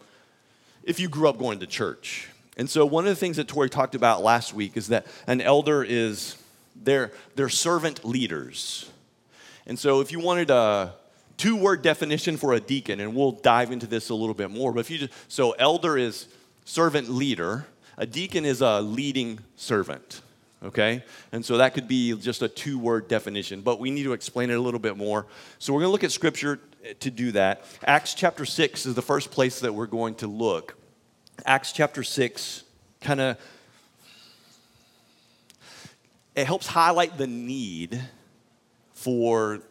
if 0.86 1.00
you 1.00 1.08
grew 1.08 1.28
up 1.28 1.38
going 1.38 1.58
to 1.58 1.66
church. 1.66 2.28
And 2.56 2.70
so, 2.70 2.86
one 2.86 3.04
of 3.04 3.10
the 3.10 3.16
things 3.16 3.36
that 3.36 3.48
Tori 3.48 3.68
talked 3.68 3.94
about 3.94 4.22
last 4.22 4.54
week 4.54 4.78
is 4.78 4.88
that 4.88 5.06
an 5.26 5.42
elder 5.42 5.84
is 5.84 6.36
their 6.74 7.10
servant 7.50 8.04
leaders. 8.04 8.90
And 9.66 9.78
so, 9.78 10.00
if 10.00 10.10
you 10.10 10.20
wanted 10.20 10.48
a 10.48 10.94
two 11.36 11.56
word 11.56 11.82
definition 11.82 12.38
for 12.38 12.54
a 12.54 12.60
deacon, 12.60 13.00
and 13.00 13.14
we'll 13.14 13.32
dive 13.32 13.72
into 13.72 13.86
this 13.86 14.08
a 14.08 14.14
little 14.14 14.34
bit 14.34 14.50
more, 14.50 14.72
but 14.72 14.80
if 14.80 14.90
you 14.90 14.98
just, 14.98 15.12
so 15.28 15.50
elder 15.52 15.98
is 15.98 16.28
servant 16.64 17.10
leader, 17.10 17.66
a 17.98 18.06
deacon 18.06 18.46
is 18.46 18.62
a 18.62 18.80
leading 18.80 19.40
servant 19.56 20.22
okay? 20.64 21.04
And 21.32 21.44
so 21.44 21.58
that 21.58 21.74
could 21.74 21.88
be 21.88 22.16
just 22.16 22.42
a 22.42 22.48
two 22.48 22.78
word 22.78 23.08
definition, 23.08 23.60
but 23.60 23.78
we 23.78 23.90
need 23.90 24.04
to 24.04 24.12
explain 24.12 24.50
it 24.50 24.54
a 24.54 24.60
little 24.60 24.80
bit 24.80 24.96
more. 24.96 25.26
So 25.58 25.72
we're 25.72 25.80
to 25.82 25.88
look 25.88 26.04
at 26.04 26.12
scripture 26.12 26.58
to 27.00 27.10
do 27.10 27.32
that. 27.32 27.64
Acts 27.84 28.14
chapter 28.14 28.44
6 28.44 28.86
is 28.86 28.94
the 28.94 29.02
first 29.02 29.30
place 29.30 29.60
that 29.60 29.74
we're 29.74 29.86
going 29.86 30.14
to 30.16 30.26
look. 30.26 30.76
Acts 31.44 31.72
chapter 31.72 32.02
6 32.02 32.62
kind 33.00 33.20
of 33.20 33.38
it 36.34 36.46
helps 36.46 36.66
highlight 36.66 37.16
the 37.16 37.26
need 37.26 38.00
for 38.92 39.62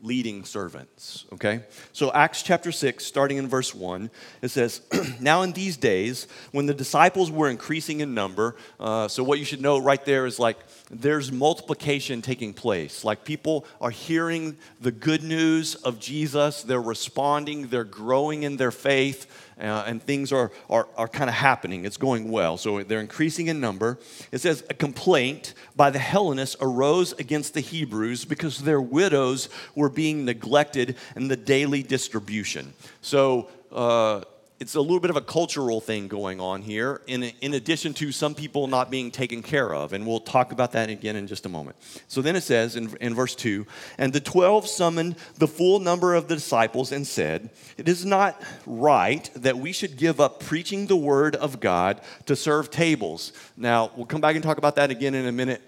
leading 0.00 0.44
servants. 0.44 1.24
Okay? 1.32 1.64
So, 1.92 2.12
Acts 2.12 2.42
chapter 2.42 2.70
6, 2.70 3.04
starting 3.04 3.38
in 3.38 3.48
verse 3.48 3.74
1, 3.74 4.10
it 4.42 4.48
says, 4.48 4.82
Now 5.20 5.42
in 5.42 5.52
these 5.52 5.76
days, 5.76 6.28
when 6.52 6.66
the 6.66 6.74
disciples 6.74 7.30
were 7.30 7.48
increasing 7.48 8.00
in 8.00 8.14
number, 8.14 8.54
uh, 8.78 9.08
so 9.08 9.24
what 9.24 9.38
you 9.38 9.44
should 9.44 9.60
know 9.60 9.78
right 9.78 10.04
there 10.04 10.26
is 10.26 10.38
like 10.38 10.58
there's 11.00 11.32
multiplication 11.32 12.22
taking 12.22 12.54
place. 12.54 13.04
Like 13.04 13.24
people 13.24 13.66
are 13.80 13.90
hearing 13.90 14.56
the 14.80 14.92
good 14.92 15.22
news 15.22 15.74
of 15.76 15.98
Jesus, 15.98 16.62
they're 16.62 16.80
responding, 16.80 17.68
they're 17.68 17.84
growing 17.84 18.42
in 18.42 18.56
their 18.56 18.70
faith 18.70 19.26
uh, 19.58 19.84
and 19.86 20.02
things 20.02 20.32
are, 20.32 20.50
are, 20.68 20.88
are 20.96 21.08
kind 21.08 21.30
of 21.30 21.36
happening. 21.36 21.84
It's 21.84 21.96
going 21.96 22.30
well. 22.30 22.56
So 22.56 22.82
they're 22.82 23.00
increasing 23.00 23.48
in 23.48 23.60
number. 23.60 23.98
It 24.32 24.38
says, 24.38 24.64
A 24.70 24.74
complaint 24.74 25.54
by 25.76 25.90
the 25.90 25.98
Hellenists 25.98 26.56
arose 26.60 27.12
against 27.14 27.54
the 27.54 27.60
Hebrews 27.60 28.24
because 28.24 28.58
their 28.58 28.80
widows 28.80 29.48
were 29.74 29.88
being 29.88 30.24
neglected 30.24 30.96
in 31.16 31.28
the 31.28 31.36
daily 31.36 31.82
distribution. 31.82 32.72
So, 33.00 33.48
uh, 33.70 34.22
it's 34.60 34.76
a 34.76 34.80
little 34.80 35.00
bit 35.00 35.10
of 35.10 35.16
a 35.16 35.20
cultural 35.20 35.80
thing 35.80 36.06
going 36.06 36.40
on 36.40 36.62
here, 36.62 37.02
in, 37.06 37.24
in 37.40 37.54
addition 37.54 37.92
to 37.94 38.12
some 38.12 38.34
people 38.34 38.68
not 38.68 38.88
being 38.90 39.10
taken 39.10 39.42
care 39.42 39.74
of. 39.74 39.92
And 39.92 40.06
we'll 40.06 40.20
talk 40.20 40.52
about 40.52 40.72
that 40.72 40.90
again 40.90 41.16
in 41.16 41.26
just 41.26 41.44
a 41.44 41.48
moment. 41.48 41.76
So 42.06 42.22
then 42.22 42.36
it 42.36 42.42
says 42.42 42.76
in, 42.76 42.96
in 43.00 43.14
verse 43.14 43.34
2 43.34 43.66
And 43.98 44.12
the 44.12 44.20
12 44.20 44.68
summoned 44.68 45.16
the 45.36 45.48
full 45.48 45.80
number 45.80 46.14
of 46.14 46.28
the 46.28 46.36
disciples 46.36 46.92
and 46.92 47.06
said, 47.06 47.50
It 47.76 47.88
is 47.88 48.04
not 48.04 48.40
right 48.64 49.28
that 49.34 49.58
we 49.58 49.72
should 49.72 49.96
give 49.96 50.20
up 50.20 50.40
preaching 50.40 50.86
the 50.86 50.96
word 50.96 51.34
of 51.36 51.58
God 51.58 52.00
to 52.26 52.36
serve 52.36 52.70
tables. 52.70 53.32
Now, 53.56 53.90
we'll 53.96 54.06
come 54.06 54.20
back 54.20 54.36
and 54.36 54.44
talk 54.44 54.58
about 54.58 54.76
that 54.76 54.90
again 54.90 55.14
in 55.14 55.26
a 55.26 55.32
minute, 55.32 55.62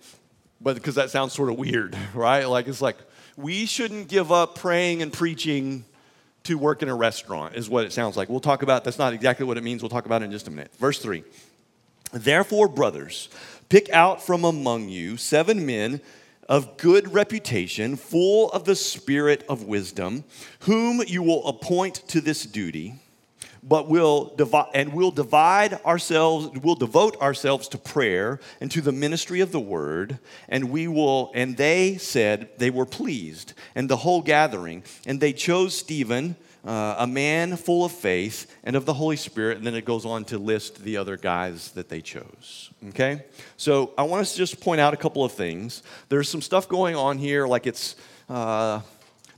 but 0.60 0.74
because 0.74 0.94
that 0.94 1.10
sounds 1.10 1.32
sort 1.32 1.50
of 1.50 1.58
weird, 1.58 1.96
right? 2.14 2.44
Like, 2.44 2.68
it's 2.68 2.80
like, 2.80 2.96
we 3.36 3.66
shouldn't 3.66 4.08
give 4.08 4.30
up 4.30 4.54
praying 4.54 5.02
and 5.02 5.12
preaching 5.12 5.84
to 6.46 6.56
work 6.56 6.82
in 6.82 6.88
a 6.88 6.94
restaurant, 6.94 7.54
is 7.54 7.68
what 7.68 7.84
it 7.84 7.92
sounds 7.92 8.16
like. 8.16 8.28
We'll 8.28 8.40
talk 8.40 8.62
about 8.62 8.84
that's 8.84 8.98
not 8.98 9.12
exactly 9.12 9.46
what 9.46 9.56
it 9.58 9.64
means. 9.64 9.82
We'll 9.82 9.90
talk 9.90 10.06
about 10.06 10.22
it 10.22 10.26
in 10.26 10.30
just 10.32 10.48
a 10.48 10.50
minute. 10.50 10.74
Verse 10.76 10.98
3 10.98 11.22
Therefore, 12.12 12.68
brothers, 12.68 13.28
pick 13.68 13.90
out 13.90 14.22
from 14.22 14.44
among 14.44 14.88
you 14.88 15.16
seven 15.16 15.66
men 15.66 16.00
of 16.48 16.76
good 16.76 17.12
reputation, 17.12 17.96
full 17.96 18.50
of 18.52 18.64
the 18.64 18.76
spirit 18.76 19.44
of 19.48 19.64
wisdom, 19.64 20.24
whom 20.60 21.02
you 21.06 21.22
will 21.22 21.46
appoint 21.46 21.96
to 22.08 22.20
this 22.20 22.44
duty 22.44 22.94
but 23.66 23.88
we'll 23.88 24.34
divide 24.36 24.68
and 24.74 24.92
we'll 24.92 25.10
divide 25.10 25.74
ourselves 25.84 26.48
we'll 26.62 26.74
devote 26.74 27.20
ourselves 27.20 27.68
to 27.68 27.78
prayer 27.78 28.40
and 28.60 28.70
to 28.70 28.80
the 28.80 28.92
ministry 28.92 29.40
of 29.40 29.52
the 29.52 29.60
word 29.60 30.18
and 30.48 30.70
we 30.70 30.86
will 30.86 31.30
and 31.34 31.56
they 31.56 31.96
said 31.96 32.48
they 32.58 32.70
were 32.70 32.86
pleased 32.86 33.52
and 33.74 33.90
the 33.90 33.96
whole 33.96 34.22
gathering 34.22 34.82
and 35.06 35.20
they 35.20 35.32
chose 35.32 35.76
stephen 35.76 36.36
uh, 36.64 36.96
a 36.98 37.06
man 37.06 37.56
full 37.56 37.84
of 37.84 37.92
faith 37.92 38.52
and 38.64 38.74
of 38.74 38.86
the 38.86 38.94
holy 38.94 39.16
spirit 39.16 39.56
and 39.58 39.66
then 39.66 39.74
it 39.74 39.84
goes 39.84 40.04
on 40.04 40.24
to 40.24 40.38
list 40.38 40.82
the 40.82 40.96
other 40.96 41.16
guys 41.16 41.72
that 41.72 41.88
they 41.88 42.00
chose 42.00 42.70
okay? 42.88 43.24
So 43.56 43.92
i 43.98 44.02
want 44.02 44.22
us 44.22 44.32
to 44.32 44.38
just 44.38 44.60
point 44.60 44.80
out 44.80 44.94
a 44.94 44.96
couple 44.96 45.24
of 45.24 45.32
things. 45.32 45.82
There's 46.08 46.28
some 46.28 46.42
stuff 46.42 46.68
going 46.68 46.96
on 46.96 47.18
here 47.18 47.46
like 47.46 47.66
it's 47.66 47.96
uh, 48.28 48.80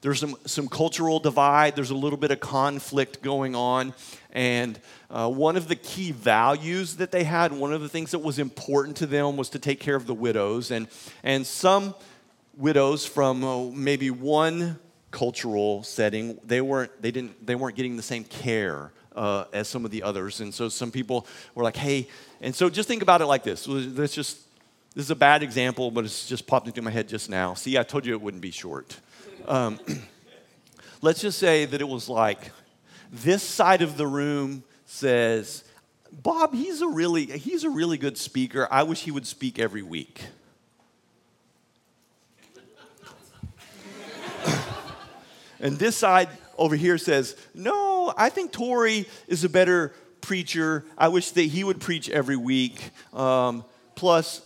there's 0.01 0.21
some, 0.21 0.37
some 0.47 0.69
cultural 0.69 1.19
divide, 1.19 1.75
there's 1.77 1.91
a 1.91 1.97
little 1.97 2.19
bit 2.19 2.31
of 2.31 2.41
conflict 2.41 3.23
going 3.23 3.55
on. 3.55 3.95
And 4.31 4.79
uh, 5.11 5.29
one 5.29 5.57
of 5.57 5.69
the 5.69 5.77
key 5.77 6.13
values 6.13 6.97
that 6.97 7.11
they 7.11 7.25
had, 7.25 7.53
one 7.53 7.73
of 7.73 7.81
the 7.81 7.89
things 7.89 8.13
that 8.13 8.21
was 8.21 8.39
important 8.39 8.97
to 8.99 9.07
them 9.07 9.37
was 9.37 9.49
to 9.51 9.59
take 9.59 9.81
care 9.81 9.97
of 9.97 10.07
the 10.07 10.15
widows. 10.15 10.71
And, 10.71 10.87
and 11.23 11.47
some 11.47 11.95
widows 12.57 13.07
from 13.07 13.45
uh, 13.45 13.65
maybe 13.71 14.11
one 14.11 14.79
cultural 15.11 15.83
setting, 15.83 16.39
they 16.45 16.61
weren't, 16.61 17.03
they 17.03 17.11
didn't, 17.11 17.45
they 17.45 17.55
weren't 17.55 17.77
getting 17.77 17.97
the 17.97 18.03
same 18.03 18.25
care 18.25 18.93
uh, 19.17 19.45
as 19.53 19.67
some 19.67 19.85
of 19.85 19.91
the 19.91 20.03
others. 20.03 20.41
And 20.41 20.55
so 20.55 20.69
some 20.69 20.91
people 20.91 21.27
were 21.55 21.65
like, 21.65 21.77
hey, 21.77 22.09
and 22.41 22.55
so 22.55 22.71
just 22.71 22.87
think 22.87 23.03
about 23.03 23.21
it 23.21 23.27
like 23.27 23.43
this. 23.43 23.67
Let's 23.67 24.15
just, 24.15 24.39
this 24.95 25.05
is 25.05 25.11
a 25.11 25.17
bad 25.17 25.43
example, 25.43 25.91
but 25.91 26.05
it's 26.05 26.29
just 26.29 26.47
popped 26.47 26.67
into 26.69 26.83
my 26.83 26.91
head 26.91 27.09
just 27.09 27.29
now. 27.29 27.55
See, 27.55 27.79
I 27.79 27.83
told 27.83 28.07
you 28.07 28.13
it 28.13 28.21
wouldn't 28.21 28.43
be 28.43 28.51
short. 28.51 29.01
Um, 29.49 29.81
let's 31.01 31.23
just 31.23 31.39
say 31.39 31.65
that 31.65 31.81
it 31.81 31.89
was 31.89 32.09
like 32.11 32.53
this 33.11 33.43
side 33.43 33.81
of 33.81 33.97
the 33.97 34.07
room 34.07 34.63
says, 34.85 35.65
Bob, 36.13 36.55
he's 36.55 36.83
a 36.83 36.89
really, 36.89 37.25
he's 37.25 37.65
a 37.65 37.71
really 37.71 37.97
good 37.97 38.19
speaker. 38.19 38.69
I 38.71 38.83
wish 38.83 39.01
he 39.01 39.11
would 39.11 39.27
speak 39.27 39.59
every 39.59 39.83
week. 39.83 40.21
and 45.61 45.79
this 45.79 45.97
side 45.97 46.29
over 46.59 46.77
here 46.77 46.99
says, 46.99 47.35
No, 47.55 48.13
I 48.19 48.29
think 48.29 48.53
Tori 48.53 49.09
is 49.29 49.45
a 49.45 49.49
better 49.49 49.95
preacher. 50.21 50.85
I 50.99 51.09
wish 51.09 51.31
that 51.31 51.43
he 51.43 51.65
would 51.65 51.81
preach 51.81 52.11
every 52.11 52.37
week. 52.37 52.91
Um, 53.15 53.65
plus, 53.95 54.43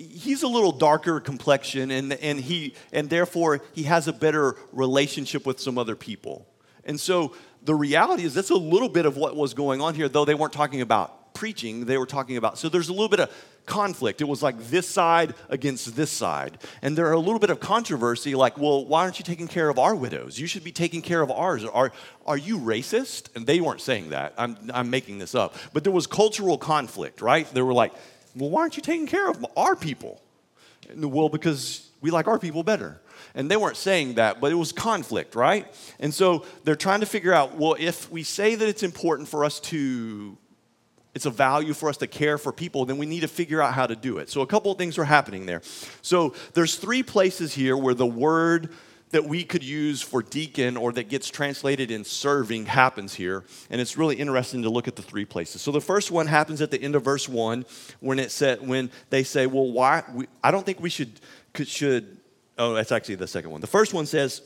he's 0.00 0.42
a 0.42 0.48
little 0.48 0.72
darker 0.72 1.20
complexion 1.20 1.90
and, 1.90 2.14
and 2.14 2.40
he 2.40 2.74
and 2.92 3.10
therefore 3.10 3.60
he 3.74 3.82
has 3.84 4.08
a 4.08 4.12
better 4.12 4.56
relationship 4.72 5.44
with 5.44 5.60
some 5.60 5.76
other 5.76 5.94
people. 5.94 6.46
And 6.84 6.98
so 6.98 7.34
the 7.62 7.74
reality 7.74 8.24
is 8.24 8.32
that's 8.32 8.50
a 8.50 8.54
little 8.54 8.88
bit 8.88 9.04
of 9.04 9.16
what 9.16 9.36
was 9.36 9.52
going 9.52 9.80
on 9.80 9.94
here 9.94 10.08
though 10.08 10.24
they 10.24 10.34
weren't 10.34 10.54
talking 10.54 10.80
about 10.80 11.34
preaching 11.34 11.84
they 11.84 11.96
were 11.96 12.06
talking 12.06 12.36
about 12.36 12.58
so 12.58 12.68
there's 12.68 12.88
a 12.88 12.92
little 12.92 13.08
bit 13.08 13.20
of 13.20 13.30
conflict. 13.66 14.20
It 14.20 14.24
was 14.24 14.42
like 14.42 14.58
this 14.68 14.88
side 14.88 15.34
against 15.48 15.94
this 15.94 16.10
side. 16.10 16.58
And 16.82 16.98
there 16.98 17.06
are 17.06 17.12
a 17.12 17.20
little 17.20 17.38
bit 17.38 17.50
of 17.50 17.60
controversy 17.60 18.34
like 18.34 18.56
well 18.56 18.86
why 18.86 19.02
aren't 19.02 19.18
you 19.18 19.24
taking 19.24 19.48
care 19.48 19.68
of 19.68 19.78
our 19.78 19.94
widows? 19.94 20.38
You 20.38 20.46
should 20.46 20.64
be 20.64 20.72
taking 20.72 21.02
care 21.02 21.20
of 21.20 21.30
ours. 21.30 21.62
Are, 21.64 21.92
are 22.26 22.38
you 22.38 22.58
racist? 22.58 23.36
And 23.36 23.46
they 23.46 23.60
weren't 23.60 23.82
saying 23.82 24.10
that. 24.10 24.32
I'm, 24.38 24.56
I'm 24.72 24.88
making 24.88 25.18
this 25.18 25.34
up. 25.34 25.54
But 25.74 25.84
there 25.84 25.92
was 25.92 26.06
cultural 26.06 26.56
conflict 26.56 27.20
right? 27.20 27.46
They 27.52 27.60
were 27.60 27.74
like 27.74 27.92
well, 28.36 28.50
why 28.50 28.62
aren't 28.62 28.76
you 28.76 28.82
taking 28.82 29.06
care 29.06 29.28
of 29.28 29.44
our 29.56 29.76
people? 29.76 30.22
Well, 30.96 31.28
because 31.28 31.90
we 32.00 32.10
like 32.10 32.28
our 32.28 32.38
people 32.38 32.62
better. 32.62 33.00
And 33.34 33.50
they 33.50 33.56
weren't 33.56 33.76
saying 33.76 34.14
that, 34.14 34.40
but 34.40 34.50
it 34.50 34.56
was 34.56 34.72
conflict, 34.72 35.34
right? 35.34 35.66
And 35.98 36.12
so 36.12 36.44
they're 36.64 36.76
trying 36.76 37.00
to 37.00 37.06
figure 37.06 37.32
out 37.32 37.56
well, 37.56 37.76
if 37.78 38.10
we 38.10 38.22
say 38.22 38.54
that 38.54 38.68
it's 38.68 38.82
important 38.82 39.28
for 39.28 39.44
us 39.44 39.60
to, 39.60 40.36
it's 41.14 41.26
a 41.26 41.30
value 41.30 41.74
for 41.74 41.88
us 41.88 41.96
to 41.98 42.06
care 42.06 42.38
for 42.38 42.52
people, 42.52 42.84
then 42.86 42.98
we 42.98 43.06
need 43.06 43.20
to 43.20 43.28
figure 43.28 43.60
out 43.60 43.74
how 43.74 43.86
to 43.86 43.94
do 43.94 44.18
it. 44.18 44.30
So 44.30 44.40
a 44.40 44.46
couple 44.46 44.72
of 44.72 44.78
things 44.78 44.98
are 44.98 45.04
happening 45.04 45.46
there. 45.46 45.62
So 46.02 46.34
there's 46.54 46.76
three 46.76 47.02
places 47.02 47.54
here 47.54 47.76
where 47.76 47.94
the 47.94 48.06
word 48.06 48.70
that 49.10 49.24
we 49.24 49.44
could 49.44 49.64
use 49.64 50.02
for 50.02 50.22
deacon 50.22 50.76
or 50.76 50.92
that 50.92 51.08
gets 51.08 51.28
translated 51.28 51.90
in 51.90 52.04
serving 52.04 52.66
happens 52.66 53.14
here. 53.14 53.44
And 53.68 53.80
it's 53.80 53.96
really 53.96 54.16
interesting 54.16 54.62
to 54.62 54.70
look 54.70 54.86
at 54.86 54.96
the 54.96 55.02
three 55.02 55.24
places. 55.24 55.62
So 55.62 55.72
the 55.72 55.80
first 55.80 56.10
one 56.10 56.26
happens 56.26 56.60
at 56.62 56.70
the 56.70 56.80
end 56.80 56.94
of 56.94 57.04
verse 57.04 57.28
1 57.28 57.64
when 58.00 58.18
it 58.18 58.30
said 58.30 58.66
when 58.66 58.90
they 59.10 59.24
say, 59.24 59.46
"Well, 59.46 59.70
why 59.70 60.04
we, 60.12 60.28
I 60.42 60.50
don't 60.50 60.64
think 60.64 60.80
we 60.80 60.90
should 60.90 61.20
could, 61.52 61.68
should 61.68 62.18
Oh, 62.60 62.74
that's 62.74 62.92
actually 62.92 63.14
the 63.14 63.26
second 63.26 63.50
one. 63.50 63.62
The 63.62 63.66
first 63.66 63.94
one 63.94 64.04
says 64.04 64.42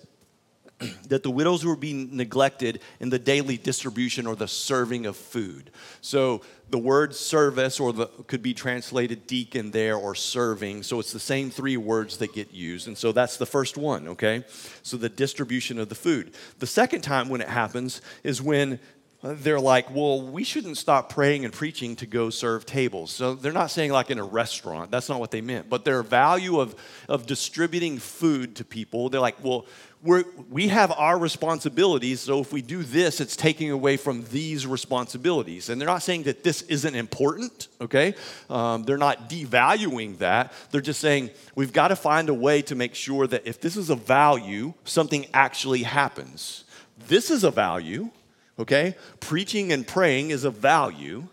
that 1.09 1.23
the 1.23 1.31
widows 1.31 1.65
were 1.65 1.77
being 1.77 2.17
neglected 2.17 2.81
in 3.01 3.11
the 3.11 3.19
daily 3.19 3.57
distribution 3.57 4.27
or 4.27 4.37
the 4.37 4.49
serving 4.49 5.07
of 5.07 5.17
food. 5.17 5.71
So 6.01 6.43
the 6.71 6.79
word 6.79 7.15
service 7.15 7.79
or 7.79 7.93
the 7.93 8.07
could 8.27 8.43
be 8.43 8.55
translated 8.55 9.27
deacon 9.27 9.71
there 9.71 9.97
or 9.97 10.15
serving. 10.15 10.83
So 10.83 11.01
it's 11.01 11.13
the 11.13 11.21
same 11.21 11.51
three 11.51 11.77
words 11.77 12.19
that 12.19 12.33
get 12.33 12.53
used. 12.53 12.89
And 12.89 12.97
so 12.97 13.13
that's 13.13 13.37
the 13.37 13.47
first 13.47 13.77
one, 13.77 14.09
okay? 14.09 14.45
So 14.83 14.97
the 14.97 15.09
distribution 15.09 15.79
of 15.79 15.89
the 15.89 15.95
food. 15.95 16.35
The 16.59 16.67
second 16.67 17.03
time 17.03 17.29
when 17.29 17.41
it 17.41 17.49
happens 17.49 18.01
is 18.23 18.41
when 18.41 18.81
they're 19.25 19.61
like, 19.61 19.91
well, 19.95 20.21
we 20.21 20.45
shouldn't 20.45 20.77
stop 20.77 21.09
praying 21.09 21.47
and 21.47 21.55
preaching 21.55 21.97
to 21.97 22.07
go 22.07 22.29
serve 22.29 22.67
tables. 22.67 23.11
So 23.11 23.35
they're 23.35 23.53
not 23.53 23.71
saying 23.71 23.91
like 23.91 24.11
in 24.11 24.19
a 24.19 24.25
restaurant. 24.25 24.91
That's 24.91 25.09
not 25.09 25.19
what 25.19 25.31
they 25.31 25.41
meant. 25.41 25.71
But 25.71 25.85
their 25.85 26.03
value 26.03 26.61
of, 26.61 26.77
of 27.09 27.27
distributing 27.27 27.99
food 27.99 28.57
to 28.57 28.65
people, 28.65 29.09
they're 29.09 29.23
like, 29.23 29.43
well, 29.43 29.65
we're, 30.05 30.25
we 30.51 30.69
have 30.69 30.93
our 30.93 31.19
responsibilities. 31.19 32.21
So 32.21 32.41
if 32.41 32.53
we 32.53 32.63
do 32.63 32.83
this, 32.83 33.21
it's 33.21 33.35
taking 33.35 33.71
away 33.71 33.97
from 33.97 34.25
these 34.31 34.67
responsibilities. 34.67 35.69
And 35.71 35.81
they're 35.81 35.89
not 35.89 36.03
saying 36.03 36.25
that 36.25 36.45
this 36.45 36.63
isn't 36.63 36.95
important, 36.95 37.69
okay? 37.81 38.15
Um, 38.51 38.85
they're 38.85 38.99
not 38.99 39.29
devaluing 39.29 40.19
that. 40.19 40.53
They're 40.71 40.81
just 40.81 41.01
saying 41.01 41.31
we've 41.55 41.73
got 41.73 41.89
to 41.89 41.97
find 41.97 42.29
a 42.29 42.35
way 42.35 42.63
to 42.63 42.75
make 42.75 42.95
sure 42.95 43.27
that 43.27 43.47
if 43.47 43.61
this 43.61 43.77
is 43.77 43.91
a 43.91 43.97
value, 43.97 44.75
something 44.85 45.27
actually 45.33 45.83
happens. 45.83 46.65
This 47.09 47.31
is 47.31 47.43
a 47.43 47.51
value 47.51 48.11
okay? 48.59 48.97
Preaching 49.21 49.73
and 49.73 49.87
praying 49.87 50.31
is 50.31 50.45
a 50.45 50.51
value, 50.51 51.27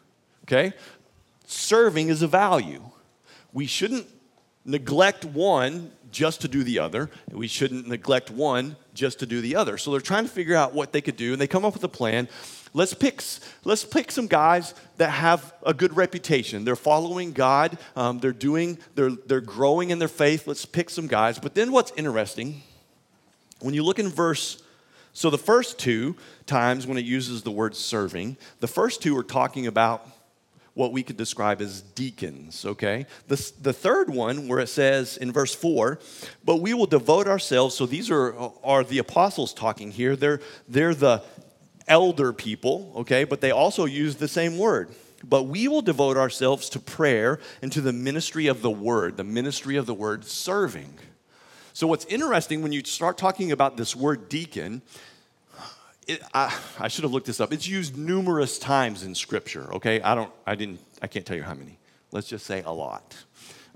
okay? 0.46 0.74
Serving 1.46 2.10
is 2.10 2.22
a 2.22 2.28
value. 2.28 2.82
We 3.54 3.68
shouldn't 3.68 4.08
neglect 4.66 5.26
one 5.26 5.92
just 6.12 6.42
to 6.42 6.48
do 6.48 6.64
the 6.64 6.80
other. 6.80 7.10
We 7.32 7.48
shouldn't 7.48 7.88
neglect 7.88 8.30
one 8.30 8.76
just 8.94 9.20
to 9.20 9.26
do 9.26 9.42
the 9.42 9.56
other. 9.56 9.78
So 9.78 9.92
they're 9.92 10.02
trying 10.02 10.26
to 10.26 10.30
figure 10.30 10.56
out 10.56 10.74
what 10.74 10.92
they 10.92 11.02
could 11.02 11.16
do, 11.16 11.32
and 11.32 11.42
they 11.42 11.48
come 11.48 11.66
up 11.66 11.74
with 11.74 11.84
a 11.84 11.90
plan. 11.90 12.28
Let's 12.74 12.94
pick, 12.94 13.22
let's 13.64 13.84
pick 13.84 14.12
some 14.12 14.28
guys 14.28 14.74
that 14.98 15.10
have 15.10 15.54
a 15.66 15.74
good 15.74 15.96
reputation. 15.96 16.64
They're 16.64 16.76
following 16.76 17.34
God, 17.34 17.78
um, 17.96 18.20
they're 18.20 18.32
doing, 18.32 18.78
they're, 18.96 19.12
they're 19.12 19.42
growing 19.42 19.90
in 19.90 20.00
their 20.00 20.08
faith. 20.08 20.48
Let's 20.48 20.66
pick 20.66 20.90
some 20.90 21.08
guys. 21.08 21.40
But 21.40 21.54
then 21.54 21.72
what's 21.72 21.92
interesting, 21.98 22.62
when 23.60 23.74
you 23.74 23.84
look 23.84 24.00
in 24.00 24.10
verse, 24.10 24.64
so 25.14 25.30
the 25.30 25.38
first 25.38 25.80
two 25.80 26.16
times 26.46 26.88
when 26.88 26.98
it 26.98 27.06
uses 27.06 27.44
the 27.44 27.52
word 27.52 27.76
serving, 27.76 28.38
the 28.60 28.68
first 28.68 29.02
two 29.02 29.18
are 29.18 29.24
talking 29.24 29.68
about 29.68 30.08
what 30.74 30.94
we 30.94 31.04
could 31.04 31.18
describe 31.18 31.62
as 31.62 31.82
deacons, 31.82 32.66
okay? 32.66 33.06
The, 33.28 33.52
the 33.62 33.74
third 33.74 34.10
one, 34.10 34.48
where 34.48 34.60
it 34.60 34.70
says 34.70 35.18
in 35.18 35.32
verse 35.32 35.54
4, 35.54 36.00
but 36.46 36.58
we 36.58 36.74
will 36.74 36.86
devote 36.86 37.28
ourselves, 37.28 37.76
so 37.76 37.86
these 37.86 38.10
are, 38.10 38.34
are 38.64 38.84
the 38.84 39.00
apostles 39.00 39.54
talking 39.54 39.92
here. 39.92 40.16
They're, 40.16 40.40
they're 40.70 40.96
the 40.96 41.24
elder 41.88 42.32
people, 42.32 42.94
okay? 42.98 43.26
But 43.26 43.42
they 43.42 43.52
also 43.52 43.86
use 43.86 44.16
the 44.16 44.30
same 44.30 44.58
word. 44.58 44.90
But 45.24 45.44
we 45.44 45.68
will 45.68 45.82
devote 45.82 46.18
ourselves 46.18 46.70
to 46.70 46.80
prayer 46.80 47.40
and 47.62 47.72
to 47.74 47.82
the 47.82 47.94
ministry 47.94 48.48
of 48.48 48.62
the 48.62 48.72
word, 48.72 49.18
the 49.18 49.24
ministry 49.24 49.76
of 49.76 49.86
the 49.86 49.94
word 49.94 50.26
serving. 50.26 50.94
So, 51.74 51.88
what's 51.88 52.06
interesting 52.06 52.62
when 52.62 52.72
you 52.72 52.84
start 52.84 53.18
talking 53.18 53.52
about 53.52 53.78
this 53.78 53.96
word 53.96 54.30
deacon, 54.30 54.82
it, 56.08 56.22
I, 56.34 56.56
I, 56.80 56.88
should 56.88 57.04
have 57.04 57.12
looked 57.12 57.28
this 57.28 57.40
up. 57.40 57.54
It's 57.54 57.68
used 57.68 57.98
numerous 57.98 58.58
times 58.58 59.04
in 59.04 59.16
Scripture. 59.16 59.74
Okay, 59.76 60.02
I 60.02 60.16
don't, 60.16 60.32
I 60.46 60.56
didn't, 60.56 60.80
I 61.02 61.08
can't 61.08 61.26
tell 61.26 61.38
you 61.38 61.44
how 61.44 61.54
many. 61.54 61.78
Let's 62.12 62.28
just 62.28 62.46
say 62.46 62.64
a 62.66 62.72
lot. 62.72 63.16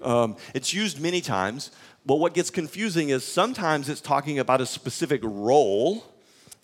Um, 0.02 0.36
it's 0.54 0.74
used 0.74 1.00
many 1.00 1.22
times, 1.22 1.72
but 2.06 2.16
what 2.16 2.34
gets 2.34 2.50
confusing 2.50 3.10
is 3.10 3.24
sometimes 3.24 3.90
it's 3.90 4.02
talking 4.02 4.40
about 4.40 4.60
a 4.60 4.66
specific 4.66 5.22
role, 5.24 6.04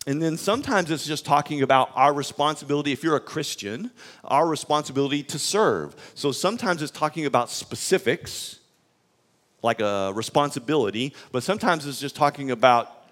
and 0.06 0.22
then 0.22 0.36
sometimes 0.36 0.92
it's 0.92 1.06
just 1.06 1.26
talking 1.26 1.62
about 1.62 1.92
our 1.96 2.14
responsibility. 2.14 2.92
If 2.92 3.04
you're 3.04 3.16
a 3.16 3.22
Christian, 3.22 3.92
our 4.24 4.48
responsibility 4.48 5.24
to 5.24 5.40
serve. 5.40 5.96
So 6.16 6.32
sometimes 6.32 6.82
it's 6.82 6.92
talking 6.92 7.26
about 7.26 7.50
specifics, 7.50 8.60
like 9.62 9.80
a 9.80 10.12
responsibility, 10.14 11.14
but 11.32 11.44
sometimes 11.44 11.86
it's 11.86 12.00
just 12.00 12.16
talking 12.16 12.52
about 12.52 13.06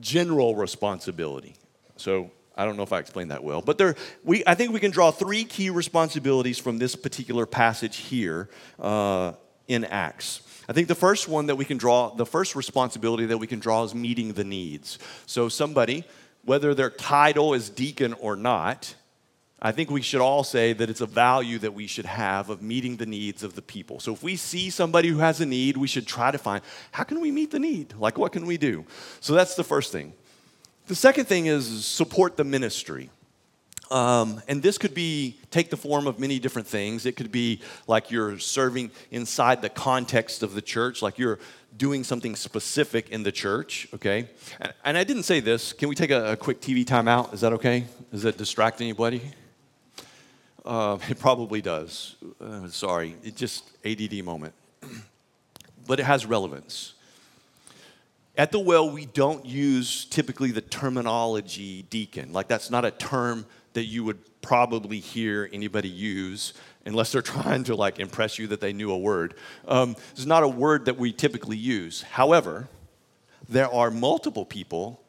general 0.00 0.54
responsibility. 0.54 1.56
So 2.02 2.32
I 2.56 2.64
don't 2.64 2.76
know 2.76 2.82
if 2.82 2.92
I 2.92 2.98
explained 2.98 3.30
that 3.30 3.44
well, 3.44 3.62
but 3.62 3.78
there, 3.78 3.94
we, 4.24 4.42
I 4.46 4.54
think 4.54 4.72
we 4.72 4.80
can 4.80 4.90
draw 4.90 5.10
three 5.10 5.44
key 5.44 5.70
responsibilities 5.70 6.58
from 6.58 6.78
this 6.78 6.96
particular 6.96 7.46
passage 7.46 7.96
here 7.96 8.50
uh, 8.80 9.32
in 9.68 9.84
Acts. 9.84 10.42
I 10.68 10.72
think 10.72 10.88
the 10.88 10.94
first 10.94 11.28
one 11.28 11.46
that 11.46 11.56
we 11.56 11.64
can 11.64 11.78
draw, 11.78 12.10
the 12.14 12.26
first 12.26 12.56
responsibility 12.56 13.26
that 13.26 13.38
we 13.38 13.46
can 13.46 13.60
draw 13.60 13.84
is 13.84 13.94
meeting 13.94 14.32
the 14.32 14.44
needs. 14.44 14.98
So 15.26 15.48
somebody, 15.48 16.04
whether 16.44 16.74
their 16.74 16.90
title 16.90 17.54
is 17.54 17.70
deacon 17.70 18.14
or 18.14 18.36
not, 18.36 18.94
I 19.60 19.70
think 19.70 19.90
we 19.90 20.02
should 20.02 20.20
all 20.20 20.42
say 20.42 20.72
that 20.72 20.90
it's 20.90 21.00
a 21.00 21.06
value 21.06 21.58
that 21.60 21.72
we 21.72 21.86
should 21.86 22.06
have 22.06 22.50
of 22.50 22.62
meeting 22.62 22.96
the 22.96 23.06
needs 23.06 23.44
of 23.44 23.54
the 23.54 23.62
people. 23.62 24.00
So 24.00 24.12
if 24.12 24.22
we 24.24 24.34
see 24.34 24.70
somebody 24.70 25.08
who 25.08 25.18
has 25.18 25.40
a 25.40 25.46
need, 25.46 25.76
we 25.76 25.86
should 25.86 26.06
try 26.08 26.32
to 26.32 26.38
find 26.38 26.62
how 26.90 27.04
can 27.04 27.20
we 27.20 27.30
meet 27.30 27.52
the 27.52 27.60
need? 27.60 27.94
Like 27.96 28.18
what 28.18 28.32
can 28.32 28.44
we 28.44 28.56
do? 28.56 28.84
So 29.20 29.34
that's 29.34 29.54
the 29.54 29.62
first 29.62 29.92
thing. 29.92 30.14
The 30.92 30.96
second 30.96 31.24
thing 31.24 31.46
is 31.46 31.86
support 31.86 32.36
the 32.36 32.44
ministry. 32.44 33.08
Um, 33.90 34.42
and 34.46 34.62
this 34.62 34.76
could 34.76 34.92
be 34.92 35.38
take 35.50 35.70
the 35.70 35.76
form 35.78 36.06
of 36.06 36.18
many 36.18 36.38
different 36.38 36.68
things. 36.68 37.06
It 37.06 37.16
could 37.16 37.32
be 37.32 37.62
like 37.86 38.10
you're 38.10 38.38
serving 38.38 38.90
inside 39.10 39.62
the 39.62 39.70
context 39.70 40.42
of 40.42 40.52
the 40.52 40.60
church, 40.60 41.00
like 41.00 41.18
you're 41.18 41.38
doing 41.78 42.04
something 42.04 42.36
specific 42.36 43.08
in 43.08 43.22
the 43.22 43.32
church, 43.32 43.88
okay? 43.94 44.28
And, 44.60 44.74
and 44.84 44.98
I 44.98 45.04
didn't 45.04 45.22
say 45.22 45.40
this. 45.40 45.72
Can 45.72 45.88
we 45.88 45.94
take 45.94 46.10
a, 46.10 46.32
a, 46.32 46.36
quick 46.36 46.60
TV 46.60 46.84
timeout? 46.84 47.32
Is 47.32 47.40
that 47.40 47.54
okay? 47.54 47.86
Does 48.10 48.24
that 48.24 48.36
distract 48.36 48.82
anybody? 48.82 49.22
Uh, 50.62 50.98
it 51.08 51.18
probably 51.18 51.62
does. 51.62 52.16
Uh, 52.38 52.68
sorry, 52.68 53.16
it 53.24 53.34
just 53.34 53.64
ADD 53.82 54.22
moment. 54.22 54.52
but 55.86 56.00
it 56.00 56.04
has 56.04 56.26
relevance. 56.26 56.92
At 58.36 58.50
the 58.50 58.58
well, 58.58 58.90
we 58.90 59.06
don't 59.06 59.44
use 59.44 60.06
typically 60.06 60.52
the 60.52 60.62
terminology 60.62 61.82
deacon. 61.82 62.32
Like, 62.32 62.48
that's 62.48 62.70
not 62.70 62.84
a 62.84 62.90
term 62.90 63.44
that 63.74 63.84
you 63.84 64.04
would 64.04 64.18
probably 64.40 65.00
hear 65.00 65.48
anybody 65.52 65.88
use 65.88 66.54
unless 66.84 67.12
they're 67.12 67.22
trying 67.22 67.64
to 67.64 67.74
like 67.74 67.98
impress 67.98 68.38
you 68.38 68.46
that 68.48 68.60
they 68.60 68.72
knew 68.72 68.90
a 68.90 68.98
word. 68.98 69.34
Um, 69.66 69.96
it's 70.12 70.26
not 70.26 70.42
a 70.42 70.48
word 70.48 70.86
that 70.86 70.98
we 70.98 71.12
typically 71.12 71.56
use. 71.56 72.02
However, 72.02 72.68
there 73.48 73.72
are 73.72 73.90
multiple 73.90 74.44
people 74.44 75.02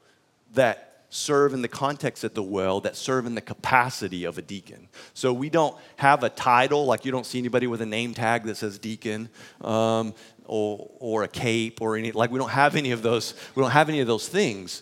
that 0.53 0.89
serve 1.09 1.53
in 1.53 1.61
the 1.61 1.67
context 1.67 2.23
at 2.23 2.33
the 2.33 2.41
well 2.41 2.79
that 2.81 2.95
serve 2.95 3.27
in 3.27 3.35
the 3.35 3.41
capacity 3.41 4.23
of 4.23 4.39
a 4.39 4.41
deacon. 4.41 4.87
So 5.13 5.31
we 5.31 5.49
don't 5.49 5.77
have 5.97 6.23
a 6.23 6.29
title, 6.29 6.85
like 6.85 7.05
you 7.05 7.11
don't 7.11 7.25
see 7.25 7.37
anybody 7.37 7.67
with 7.67 7.81
a 7.81 7.85
name 7.85 8.15
tag 8.15 8.43
that 8.45 8.57
says 8.57 8.79
deacon. 8.79 9.29
Um, 9.61 10.15
or, 10.45 10.89
or 10.99 11.23
a 11.23 11.27
cape 11.27 11.81
or 11.81 11.95
any 11.95 12.11
like 12.11 12.31
we 12.31 12.39
don't 12.39 12.49
have 12.49 12.75
any 12.75 12.91
of 12.91 13.01
those 13.01 13.33
we 13.55 13.61
don't 13.61 13.71
have 13.71 13.89
any 13.89 13.99
of 13.99 14.07
those 14.07 14.27
things 14.27 14.81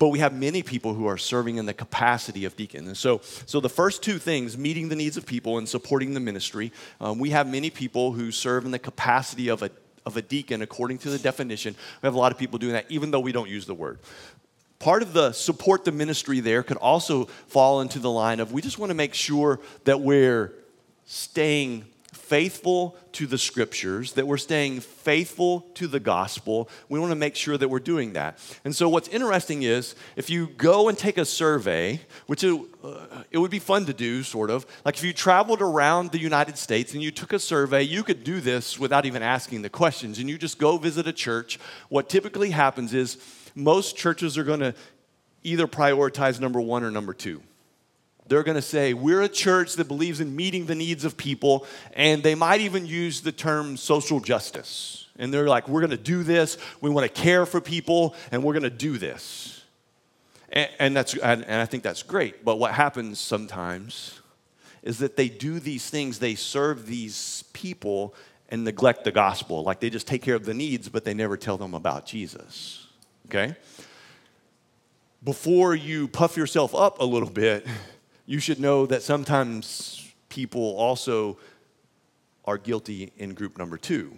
but 0.00 0.08
we 0.08 0.18
have 0.18 0.32
many 0.32 0.62
people 0.62 0.94
who 0.94 1.06
are 1.06 1.18
serving 1.18 1.56
in 1.56 1.66
the 1.66 1.74
capacity 1.74 2.46
of 2.46 2.56
deacon. 2.56 2.86
And 2.86 2.96
so 2.96 3.20
so 3.22 3.60
the 3.60 3.68
first 3.68 4.02
two 4.02 4.18
things 4.18 4.56
meeting 4.56 4.88
the 4.88 4.96
needs 4.96 5.16
of 5.16 5.26
people 5.26 5.58
and 5.58 5.68
supporting 5.68 6.14
the 6.14 6.20
ministry 6.20 6.72
um, 7.00 7.18
we 7.18 7.30
have 7.30 7.46
many 7.46 7.70
people 7.70 8.12
who 8.12 8.32
serve 8.32 8.64
in 8.64 8.72
the 8.72 8.78
capacity 8.78 9.48
of 9.48 9.62
a 9.62 9.70
of 10.06 10.16
a 10.16 10.22
deacon 10.22 10.62
according 10.62 10.96
to 10.98 11.10
the 11.10 11.18
definition. 11.18 11.76
We 12.02 12.06
have 12.06 12.14
a 12.14 12.18
lot 12.18 12.32
of 12.32 12.38
people 12.38 12.58
doing 12.58 12.72
that 12.72 12.86
even 12.88 13.10
though 13.10 13.20
we 13.20 13.30
don't 13.30 13.48
use 13.48 13.66
the 13.66 13.74
word. 13.74 13.98
Part 14.78 15.02
of 15.02 15.12
the 15.12 15.32
support 15.32 15.84
the 15.84 15.92
ministry 15.92 16.40
there 16.40 16.62
could 16.62 16.78
also 16.78 17.26
fall 17.26 17.82
into 17.82 17.98
the 17.98 18.10
line 18.10 18.40
of 18.40 18.52
we 18.52 18.62
just 18.62 18.78
want 18.78 18.88
to 18.88 18.94
make 18.94 19.12
sure 19.12 19.60
that 19.84 20.00
we're 20.00 20.54
staying 21.04 21.84
faithful 22.30 22.96
to 23.10 23.26
the 23.26 23.36
scriptures, 23.36 24.12
that 24.12 24.24
we're 24.24 24.36
staying 24.36 24.78
faithful 24.78 25.62
to 25.74 25.88
the 25.88 25.98
gospel. 25.98 26.70
We 26.88 27.00
want 27.00 27.10
to 27.10 27.16
make 27.16 27.34
sure 27.34 27.58
that 27.58 27.68
we're 27.68 27.80
doing 27.80 28.12
that. 28.12 28.38
And 28.64 28.74
so, 28.74 28.88
what's 28.88 29.08
interesting 29.08 29.64
is 29.64 29.96
if 30.14 30.30
you 30.30 30.46
go 30.46 30.88
and 30.88 30.96
take 30.96 31.18
a 31.18 31.24
survey, 31.24 32.00
which 32.28 32.44
it, 32.44 32.56
uh, 32.84 33.24
it 33.32 33.38
would 33.38 33.50
be 33.50 33.58
fun 33.58 33.84
to 33.86 33.92
do, 33.92 34.22
sort 34.22 34.48
of, 34.48 34.64
like 34.84 34.96
if 34.96 35.02
you 35.02 35.12
traveled 35.12 35.60
around 35.60 36.12
the 36.12 36.20
United 36.20 36.56
States 36.56 36.94
and 36.94 37.02
you 37.02 37.10
took 37.10 37.32
a 37.32 37.40
survey, 37.40 37.82
you 37.82 38.04
could 38.04 38.22
do 38.22 38.40
this 38.40 38.78
without 38.78 39.04
even 39.06 39.24
asking 39.24 39.62
the 39.62 39.68
questions. 39.68 40.20
And 40.20 40.30
you 40.30 40.38
just 40.38 40.56
go 40.60 40.78
visit 40.78 41.08
a 41.08 41.12
church. 41.12 41.58
What 41.88 42.08
typically 42.08 42.50
happens 42.50 42.94
is 42.94 43.18
most 43.56 43.96
churches 43.96 44.38
are 44.38 44.44
going 44.44 44.60
to 44.60 44.72
either 45.42 45.66
prioritize 45.66 46.38
number 46.38 46.60
one 46.60 46.84
or 46.84 46.92
number 46.92 47.12
two 47.12 47.42
they're 48.30 48.44
going 48.44 48.54
to 48.54 48.62
say, 48.62 48.94
We're 48.94 49.22
a 49.22 49.28
church 49.28 49.74
that 49.74 49.88
believes 49.88 50.20
in 50.20 50.34
meeting 50.34 50.66
the 50.66 50.76
needs 50.76 51.04
of 51.04 51.16
people, 51.16 51.66
and 51.92 52.22
they 52.22 52.36
might 52.36 52.60
even 52.60 52.86
use 52.86 53.20
the 53.20 53.32
term 53.32 53.76
social 53.76 54.20
justice. 54.20 55.08
And 55.18 55.34
they're 55.34 55.48
like, 55.48 55.68
We're 55.68 55.80
going 55.80 55.90
to 55.90 55.96
do 55.96 56.22
this, 56.22 56.56
we 56.80 56.90
want 56.90 57.12
to 57.12 57.20
care 57.22 57.44
for 57.44 57.60
people, 57.60 58.14
and 58.30 58.44
we're 58.44 58.52
going 58.52 58.62
to 58.62 58.70
do 58.70 58.98
this. 58.98 59.64
And, 60.48 60.70
and 60.78 60.96
that's, 60.96 61.14
and, 61.14 61.44
and 61.44 61.60
I 61.60 61.66
think 61.66 61.82
that's 61.82 62.04
great. 62.04 62.44
But 62.44 62.60
what 62.60 62.72
happens 62.72 63.18
sometimes 63.18 64.20
is 64.84 64.98
that 64.98 65.16
they 65.16 65.28
do 65.28 65.58
these 65.58 65.90
things, 65.90 66.20
they 66.20 66.36
serve 66.36 66.86
these 66.86 67.42
people 67.52 68.14
and 68.48 68.64
neglect 68.64 69.02
the 69.02 69.12
gospel. 69.12 69.64
Like 69.64 69.80
they 69.80 69.90
just 69.90 70.06
take 70.06 70.22
care 70.22 70.36
of 70.36 70.44
the 70.44 70.54
needs, 70.54 70.88
but 70.88 71.04
they 71.04 71.14
never 71.14 71.36
tell 71.36 71.58
them 71.58 71.74
about 71.74 72.06
Jesus. 72.06 72.86
Okay? 73.26 73.56
Before 75.22 75.74
you 75.74 76.06
puff 76.06 76.36
yourself 76.36 76.76
up 76.76 77.00
a 77.00 77.04
little 77.04 77.28
bit, 77.28 77.66
you 78.26 78.38
should 78.38 78.60
know 78.60 78.86
that 78.86 79.02
sometimes 79.02 80.12
people 80.28 80.76
also 80.76 81.38
are 82.44 82.58
guilty 82.58 83.12
in 83.16 83.34
group 83.34 83.58
number 83.58 83.76
two. 83.76 84.12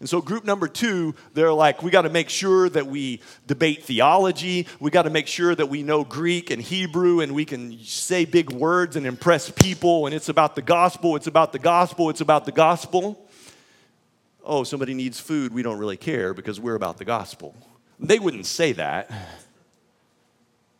And 0.00 0.08
so, 0.08 0.20
group 0.20 0.44
number 0.44 0.66
two, 0.66 1.14
they're 1.34 1.52
like, 1.52 1.82
we 1.82 1.90
got 1.90 2.02
to 2.02 2.10
make 2.10 2.28
sure 2.28 2.68
that 2.68 2.86
we 2.86 3.20
debate 3.46 3.84
theology. 3.84 4.66
We 4.80 4.90
got 4.90 5.02
to 5.02 5.10
make 5.10 5.26
sure 5.26 5.54
that 5.54 5.66
we 5.66 5.82
know 5.82 6.04
Greek 6.04 6.50
and 6.50 6.60
Hebrew 6.60 7.20
and 7.20 7.32
we 7.32 7.44
can 7.44 7.78
say 7.78 8.24
big 8.24 8.50
words 8.50 8.96
and 8.96 9.06
impress 9.06 9.50
people. 9.50 10.06
And 10.06 10.14
it's 10.14 10.28
about 10.28 10.56
the 10.56 10.62
gospel, 10.62 11.16
it's 11.16 11.26
about 11.26 11.52
the 11.52 11.58
gospel, 11.58 12.10
it's 12.10 12.20
about 12.20 12.44
the 12.44 12.52
gospel. 12.52 13.20
Oh, 14.42 14.64
somebody 14.64 14.92
needs 14.94 15.18
food. 15.18 15.54
We 15.54 15.62
don't 15.62 15.78
really 15.78 15.96
care 15.96 16.34
because 16.34 16.60
we're 16.60 16.74
about 16.74 16.98
the 16.98 17.04
gospel. 17.04 17.54
They 17.98 18.18
wouldn't 18.18 18.46
say 18.46 18.72
that. 18.72 19.10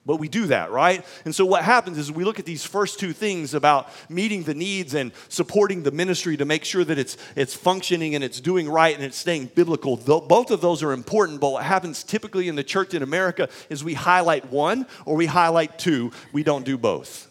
But 0.07 0.17
we 0.17 0.29
do 0.29 0.47
that, 0.49 0.71
right? 0.71 1.03
And 1.25 1.35
so 1.35 1.47
what 1.47 1.65
happens 1.65 1.97
is 1.97 2.13
we 2.13 2.25
look 2.25 2.39
at 2.39 2.45
these 2.45 2.65
first 2.65 3.01
two 3.01 3.15
things 3.15 3.55
about 3.55 3.89
meeting 4.11 4.43
the 4.43 4.53
needs 4.53 4.93
and 4.93 5.13
supporting 5.29 5.83
the 5.83 5.91
ministry 5.91 6.37
to 6.37 6.45
make 6.45 6.65
sure 6.65 6.85
that 6.85 6.99
it's, 6.99 7.17
it's 7.37 7.55
functioning 7.55 8.15
and 8.15 8.23
it's 8.23 8.39
doing 8.39 8.69
right 8.69 8.95
and 8.95 9.03
it's 9.03 9.17
staying 9.17 9.47
biblical. 9.55 9.97
Both 9.97 10.51
of 10.51 10.61
those 10.61 10.83
are 10.83 10.93
important, 10.93 11.41
but 11.41 11.53
what 11.53 11.65
happens 11.65 12.05
typically 12.05 12.49
in 12.49 12.55
the 12.55 12.65
church 12.65 12.93
in 12.93 13.03
America 13.03 13.49
is 13.71 13.83
we 13.83 13.95
highlight 13.95 14.51
one 14.51 14.87
or 15.07 15.17
we 15.17 15.25
highlight 15.25 15.79
two. 15.79 16.13
We 16.33 16.43
don't 16.43 16.67
do 16.67 16.77
both. 16.77 17.31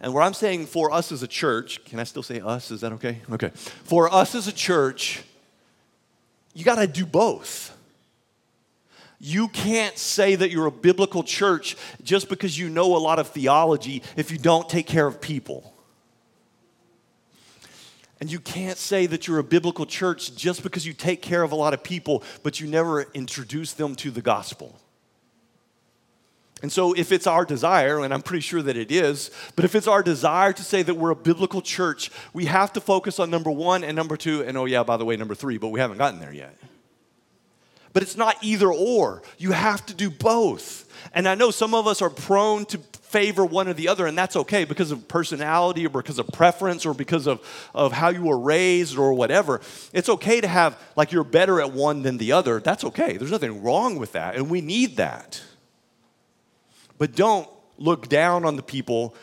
And 0.00 0.14
what 0.14 0.22
I'm 0.22 0.34
saying 0.34 0.66
for 0.66 0.92
us 0.92 1.10
as 1.10 1.24
a 1.24 1.28
church, 1.28 1.84
can 1.84 1.98
I 1.98 2.04
still 2.04 2.22
say 2.22 2.40
us? 2.40 2.70
Is 2.70 2.82
that 2.82 2.92
okay? 2.92 3.20
Okay. 3.32 3.50
For 3.54 4.12
us 4.14 4.36
as 4.36 4.46
a 4.46 4.52
church, 4.52 5.24
you 6.54 6.64
got 6.64 6.76
to 6.76 6.86
do 6.86 7.04
both 7.04 7.76
You 9.20 9.48
can't 9.48 9.98
say 9.98 10.34
that 10.34 10.50
you're 10.50 10.66
a 10.66 10.72
biblical 10.72 11.22
church 11.22 11.76
just 12.02 12.30
because 12.30 12.58
you 12.58 12.70
know 12.70 12.96
a 12.96 12.98
lot 12.98 13.18
of 13.18 13.28
theology 13.28 14.02
if 14.16 14.30
you 14.30 14.38
don't 14.38 14.66
take 14.66 14.86
care 14.86 15.06
of 15.06 15.20
people. 15.20 15.74
And 18.18 18.32
you 18.32 18.40
can't 18.40 18.78
say 18.78 19.06
that 19.06 19.26
you're 19.26 19.38
a 19.38 19.44
biblical 19.44 19.84
church 19.84 20.34
just 20.34 20.62
because 20.62 20.86
you 20.86 20.94
take 20.94 21.20
care 21.20 21.42
of 21.42 21.52
a 21.52 21.54
lot 21.54 21.74
of 21.74 21.82
people, 21.82 22.22
but 22.42 22.60
you 22.60 22.66
never 22.66 23.02
introduce 23.14 23.72
them 23.74 23.94
to 23.96 24.10
the 24.10 24.22
gospel. 24.22 24.78
And 26.62 26.70
so, 26.70 26.92
if 26.92 27.10
it's 27.12 27.26
our 27.26 27.46
desire, 27.46 28.04
and 28.04 28.12
I'm 28.12 28.20
pretty 28.20 28.42
sure 28.42 28.60
that 28.60 28.76
it 28.76 28.92
is, 28.92 29.30
but 29.56 29.64
if 29.64 29.74
it's 29.74 29.86
our 29.86 30.02
desire 30.02 30.52
to 30.52 30.62
say 30.62 30.82
that 30.82 30.94
we're 30.94 31.10
a 31.10 31.16
biblical 31.16 31.62
church, 31.62 32.10
we 32.34 32.44
have 32.44 32.74
to 32.74 32.82
focus 32.82 33.18
on 33.18 33.30
number 33.30 33.50
one 33.50 33.82
and 33.82 33.96
number 33.96 34.18
two, 34.18 34.44
and 34.44 34.58
oh, 34.58 34.66
yeah, 34.66 34.82
by 34.82 34.98
the 34.98 35.06
way, 35.06 35.16
number 35.16 35.34
three, 35.34 35.56
but 35.56 35.68
we 35.68 35.80
haven't 35.80 35.96
gotten 35.96 36.20
there 36.20 36.34
yet. 36.34 36.54
But 37.92 38.02
it's 38.02 38.16
not 38.16 38.36
either 38.42 38.72
or. 38.72 39.22
You 39.38 39.52
have 39.52 39.84
to 39.86 39.94
do 39.94 40.10
both. 40.10 40.86
And 41.12 41.28
I 41.28 41.34
know 41.34 41.50
some 41.50 41.74
of 41.74 41.86
us 41.86 42.02
are 42.02 42.10
prone 42.10 42.64
to 42.66 42.78
favor 42.78 43.44
one 43.44 43.66
or 43.66 43.72
the 43.72 43.88
other, 43.88 44.06
and 44.06 44.16
that's 44.16 44.36
okay 44.36 44.64
because 44.64 44.92
of 44.92 45.08
personality 45.08 45.84
or 45.84 45.88
because 45.88 46.20
of 46.20 46.28
preference 46.28 46.86
or 46.86 46.94
because 46.94 47.26
of, 47.26 47.40
of 47.74 47.90
how 47.90 48.10
you 48.10 48.22
were 48.22 48.38
raised 48.38 48.96
or 48.96 49.12
whatever. 49.12 49.60
It's 49.92 50.08
okay 50.08 50.40
to 50.40 50.46
have, 50.46 50.80
like, 50.94 51.10
you're 51.10 51.24
better 51.24 51.60
at 51.60 51.72
one 51.72 52.02
than 52.02 52.18
the 52.18 52.30
other. 52.30 52.60
That's 52.60 52.84
okay. 52.84 53.16
There's 53.16 53.32
nothing 53.32 53.64
wrong 53.64 53.96
with 53.96 54.12
that, 54.12 54.36
and 54.36 54.48
we 54.48 54.60
need 54.60 54.96
that. 54.98 55.42
But 56.98 57.16
don't 57.16 57.48
look 57.76 58.08
down 58.08 58.44
on 58.44 58.54
the 58.54 58.62
people 58.62 59.16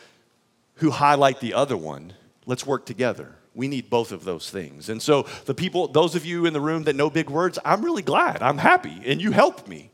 who 0.74 0.90
highlight 0.90 1.40
the 1.40 1.54
other 1.54 1.76
one. 1.76 2.12
Let's 2.44 2.66
work 2.66 2.84
together. 2.84 3.37
We 3.58 3.66
need 3.66 3.90
both 3.90 4.12
of 4.12 4.22
those 4.22 4.50
things. 4.50 4.88
And 4.88 5.02
so, 5.02 5.26
the 5.46 5.52
people, 5.52 5.88
those 5.88 6.14
of 6.14 6.24
you 6.24 6.46
in 6.46 6.52
the 6.52 6.60
room 6.60 6.84
that 6.84 6.94
know 6.94 7.10
big 7.10 7.28
words, 7.28 7.58
I'm 7.64 7.84
really 7.84 8.02
glad. 8.02 8.40
I'm 8.40 8.56
happy. 8.56 9.02
And 9.04 9.20
you 9.20 9.32
helped 9.32 9.66
me. 9.66 9.90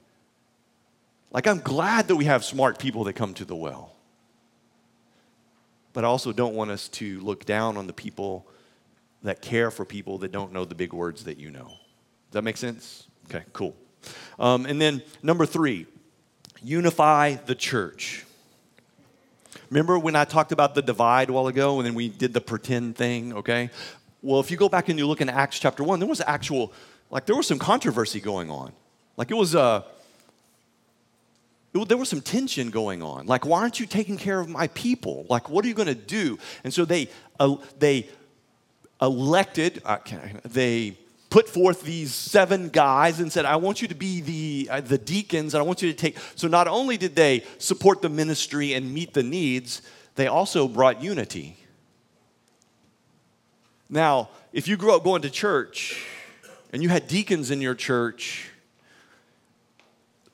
Like, 1.31 1.47
I'm 1.47 1.61
glad 1.61 2.09
that 2.09 2.17
we 2.17 2.27
have 2.27 2.45
smart 2.45 2.79
people 2.79 3.05
that 3.05 3.15
come 3.15 3.33
to 3.33 3.47
the 3.47 3.57
well. 3.57 3.95
But 5.95 6.05
I 6.05 6.09
also 6.09 6.31
don't 6.31 6.55
want 6.55 6.73
us 6.73 6.89
to 6.89 7.19
look 7.21 7.47
down 7.47 7.79
on 7.79 7.87
the 7.87 7.95
people 7.95 8.47
that 9.23 9.41
care 9.41 9.71
for 9.71 9.87
people 9.87 10.19
that 10.19 10.31
don't 10.31 10.53
know 10.53 10.67
the 10.67 10.75
big 10.75 10.93
words 10.93 11.25
that 11.25 11.39
you 11.39 11.51
know. 11.51 11.69
Does 11.69 12.33
that 12.33 12.43
make 12.43 12.59
sense? 12.59 13.07
Okay, 13.31 13.45
cool. 13.55 13.75
Um, 14.39 14.67
and 14.67 14.79
then 14.79 15.01
number 15.23 15.47
three, 15.47 15.87
unify 16.63 17.37
the 17.47 17.55
church. 17.55 18.27
Remember 19.71 19.99
when 19.99 20.17
I 20.17 20.25
talked 20.25 20.53
about 20.53 20.75
the 20.75 20.83
divide 20.83 21.29
a 21.29 21.33
while 21.33 21.47
ago 21.47 21.79
and 21.79 21.87
then 21.87 21.95
we 21.95 22.09
did 22.09 22.33
the 22.33 22.41
pretend 22.41 22.97
thing, 22.97 23.33
okay? 23.35 23.71
Well, 24.23 24.41
if 24.41 24.51
you 24.51 24.57
go 24.57 24.69
back 24.69 24.89
and 24.89 24.99
you 24.99 25.07
look 25.07 25.21
in 25.21 25.29
Acts 25.29 25.59
chapter 25.59 25.85
1, 25.85 25.99
there 25.99 26.09
was 26.09 26.21
actual, 26.21 26.73
like, 27.11 27.27
there 27.27 27.37
was 27.37 27.47
some 27.47 27.59
controversy 27.59 28.21
going 28.21 28.51
on. 28.51 28.73
Like, 29.17 29.31
it 29.31 29.35
was, 29.35 29.55
uh, 29.55 29.83
it, 31.75 31.89
there 31.89 31.99
was 31.99 32.09
some 32.09 32.21
tension 32.21 32.71
going 32.71 33.03
on. 33.03 33.27
Like, 33.27 33.45
why 33.45 33.61
aren't 33.61 33.81
you 33.81 33.87
taking 33.87 34.17
care 34.17 34.41
of 34.41 34.49
my 34.49 34.69
people? 34.69 35.27
Like, 35.29 35.51
what 35.51 35.65
are 35.65 35.69
you 35.69 35.75
going 35.75 35.89
to 35.89 35.95
do? 35.95 36.39
And 36.63 36.73
so 36.73 36.85
they, 36.85 37.09
uh, 37.39 37.57
they 37.79 38.09
elected, 39.01 39.83
uh, 39.85 39.99
they 40.45 40.97
put 41.35 41.49
forth 41.49 41.83
these 41.83 42.15
seven 42.15 42.69
guys 42.69 43.19
and 43.19 43.33
said, 43.33 43.45
I 43.45 43.57
want 43.57 43.83
you 43.83 43.89
to 43.89 43.95
be 43.97 44.21
the, 44.21 44.69
uh, 44.71 44.81
the 44.81 44.99
deacons, 44.99 45.53
and 45.53 45.61
I 45.61 45.67
want 45.67 45.83
you 45.83 45.91
to 45.91 45.99
take. 45.99 46.17
So 46.37 46.47
not 46.47 46.69
only 46.69 46.97
did 46.97 47.17
they 47.17 47.43
support 47.59 48.03
the 48.03 48.09
ministry 48.09 48.73
and 48.73 48.95
meet 48.95 49.15
the 49.15 49.25
needs, 49.25 49.83
they 50.15 50.29
also 50.29 50.69
brought 50.69 51.03
unity. 51.03 51.57
Now, 53.91 54.29
if 54.53 54.69
you 54.69 54.77
grew 54.77 54.95
up 54.95 55.03
going 55.03 55.23
to 55.23 55.29
church 55.29 56.07
and 56.73 56.85
you 56.85 56.89
had 56.89 57.09
deacons 57.09 57.51
in 57.51 57.61
your 57.61 57.75
church, 57.75 58.49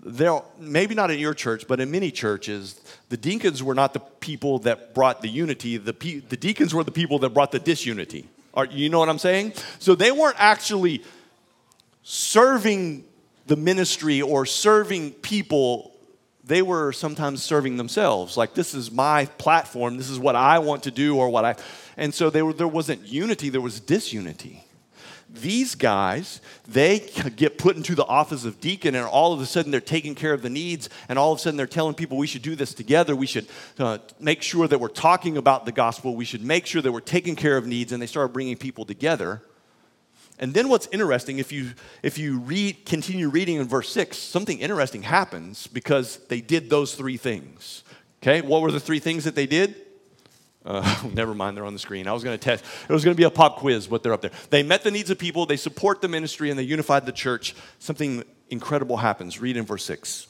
there 0.04 0.42
maybe 0.58 0.94
not 0.94 1.10
in 1.10 1.18
your 1.18 1.32
church, 1.32 1.66
but 1.66 1.80
in 1.80 1.90
many 1.90 2.10
churches, 2.10 2.78
the 3.08 3.16
deacons 3.16 3.62
were 3.62 3.74
not 3.74 3.94
the 3.94 4.00
people 4.00 4.58
that 4.58 4.92
brought 4.92 5.22
the 5.22 5.28
unity. 5.28 5.78
The, 5.78 5.92
the 6.28 6.36
deacons 6.36 6.74
were 6.74 6.84
the 6.84 6.92
people 6.92 7.18
that 7.20 7.30
brought 7.30 7.52
the 7.52 7.58
disunity. 7.58 8.28
Are, 8.54 8.66
you 8.66 8.88
know 8.88 8.98
what 8.98 9.08
I'm 9.08 9.18
saying? 9.18 9.54
So 9.78 9.94
they 9.94 10.10
weren't 10.12 10.36
actually 10.38 11.04
serving 12.02 13.04
the 13.46 13.56
ministry 13.56 14.22
or 14.22 14.46
serving 14.46 15.12
people. 15.12 15.92
They 16.44 16.62
were 16.62 16.92
sometimes 16.92 17.42
serving 17.42 17.76
themselves. 17.76 18.36
Like, 18.36 18.54
this 18.54 18.74
is 18.74 18.90
my 18.90 19.26
platform. 19.38 19.96
This 19.96 20.10
is 20.10 20.18
what 20.18 20.36
I 20.36 20.58
want 20.58 20.84
to 20.84 20.90
do 20.90 21.16
or 21.16 21.28
what 21.28 21.44
I. 21.44 21.56
And 21.96 22.12
so 22.12 22.30
were, 22.30 22.52
there 22.52 22.68
wasn't 22.68 23.06
unity, 23.06 23.50
there 23.50 23.60
was 23.60 23.78
disunity. 23.78 24.64
These 25.32 25.76
guys, 25.76 26.40
they 26.66 27.08
get 27.36 27.56
put 27.56 27.76
into 27.76 27.94
the 27.94 28.04
office 28.04 28.44
of 28.44 28.60
deacon, 28.60 28.96
and 28.96 29.06
all 29.06 29.32
of 29.32 29.40
a 29.40 29.46
sudden 29.46 29.70
they're 29.70 29.80
taking 29.80 30.16
care 30.16 30.32
of 30.32 30.42
the 30.42 30.50
needs, 30.50 30.88
and 31.08 31.18
all 31.20 31.32
of 31.32 31.38
a 31.38 31.40
sudden 31.40 31.56
they're 31.56 31.68
telling 31.68 31.94
people 31.94 32.16
we 32.16 32.26
should 32.26 32.42
do 32.42 32.56
this 32.56 32.74
together. 32.74 33.14
We 33.14 33.26
should 33.26 33.46
uh, 33.78 33.98
make 34.18 34.42
sure 34.42 34.66
that 34.66 34.80
we're 34.80 34.88
talking 34.88 35.36
about 35.36 35.66
the 35.66 35.72
gospel. 35.72 36.16
We 36.16 36.24
should 36.24 36.44
make 36.44 36.66
sure 36.66 36.82
that 36.82 36.90
we're 36.90 37.00
taking 37.00 37.36
care 37.36 37.56
of 37.56 37.64
needs, 37.64 37.92
and 37.92 38.02
they 38.02 38.06
start 38.06 38.32
bringing 38.32 38.56
people 38.56 38.84
together. 38.84 39.40
And 40.40 40.52
then 40.52 40.68
what's 40.68 40.88
interesting, 40.90 41.38
if 41.38 41.52
you 41.52 41.74
if 42.02 42.18
you 42.18 42.38
read 42.38 42.84
continue 42.84 43.28
reading 43.28 43.56
in 43.56 43.68
verse 43.68 43.92
six, 43.92 44.18
something 44.18 44.58
interesting 44.58 45.02
happens 45.02 45.68
because 45.68 46.16
they 46.28 46.40
did 46.40 46.70
those 46.70 46.94
three 46.94 47.18
things. 47.18 47.84
Okay, 48.22 48.40
what 48.40 48.62
were 48.62 48.72
the 48.72 48.80
three 48.80 49.00
things 49.00 49.24
that 49.24 49.34
they 49.34 49.46
did? 49.46 49.76
Uh, 50.64 51.02
never 51.14 51.34
mind, 51.34 51.56
they're 51.56 51.64
on 51.64 51.72
the 51.72 51.78
screen. 51.78 52.06
I 52.06 52.12
was 52.12 52.24
going 52.24 52.38
to 52.38 52.42
test. 52.42 52.64
It 52.88 52.92
was 52.92 53.04
going 53.04 53.14
to 53.14 53.20
be 53.20 53.24
a 53.24 53.30
pop 53.30 53.56
quiz, 53.56 53.86
but 53.86 54.02
they're 54.02 54.12
up 54.12 54.22
there. 54.22 54.32
They 54.50 54.62
met 54.62 54.82
the 54.82 54.90
needs 54.90 55.10
of 55.10 55.18
people, 55.18 55.46
they 55.46 55.56
support 55.56 56.00
the 56.00 56.08
ministry, 56.08 56.50
and 56.50 56.58
they 56.58 56.64
unified 56.64 57.06
the 57.06 57.12
church. 57.12 57.54
Something 57.78 58.24
incredible 58.50 58.98
happens. 58.98 59.40
Read 59.40 59.56
in 59.56 59.64
verse 59.64 59.84
6. 59.84 60.26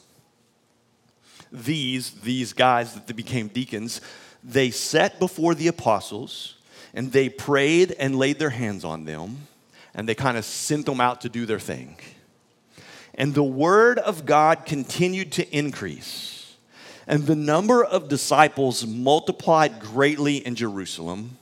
These, 1.51 2.11
these 2.21 2.53
guys 2.53 2.93
that 2.95 3.15
became 3.15 3.49
deacons, 3.49 3.99
they 4.43 4.71
sat 4.71 5.19
before 5.19 5.53
the 5.53 5.67
apostles 5.67 6.55
and 6.93 7.11
they 7.11 7.29
prayed 7.29 7.91
and 7.99 8.15
laid 8.15 8.39
their 8.39 8.49
hands 8.49 8.85
on 8.85 9.03
them 9.05 9.47
and 9.93 10.07
they 10.07 10.15
kind 10.15 10.37
of 10.37 10.45
sent 10.45 10.85
them 10.85 11.01
out 11.01 11.21
to 11.21 11.29
do 11.29 11.45
their 11.45 11.59
thing. 11.59 11.97
And 13.15 13.33
the 13.33 13.43
word 13.43 13.99
of 13.99 14.25
God 14.25 14.65
continued 14.65 15.33
to 15.33 15.55
increase 15.55 16.30
and 17.11 17.27
the 17.27 17.35
number 17.35 17.83
of 17.83 18.07
disciples 18.07 18.87
multiplied 18.87 19.81
greatly 19.81 20.37
in 20.37 20.55
Jerusalem, 20.55 21.37